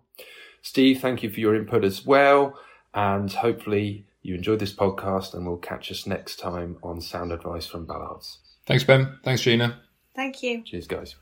Steve, 0.62 1.00
thank 1.00 1.22
you 1.22 1.30
for 1.30 1.40
your 1.40 1.54
input 1.54 1.84
as 1.84 2.06
well, 2.06 2.58
and 2.94 3.30
hopefully 3.30 4.06
you 4.22 4.34
enjoyed 4.34 4.60
this 4.60 4.72
podcast, 4.72 5.34
and 5.34 5.46
we'll 5.46 5.58
catch 5.58 5.90
us 5.90 6.06
next 6.06 6.36
time 6.36 6.78
on 6.82 7.02
Sound 7.02 7.30
Advice 7.30 7.66
from 7.66 7.84
Ballards. 7.84 8.38
Thanks, 8.66 8.84
Ben. 8.84 9.18
Thanks, 9.24 9.42
Gina. 9.42 9.82
Thank 10.16 10.42
you. 10.42 10.62
Cheers, 10.64 10.86
guys. 10.86 11.16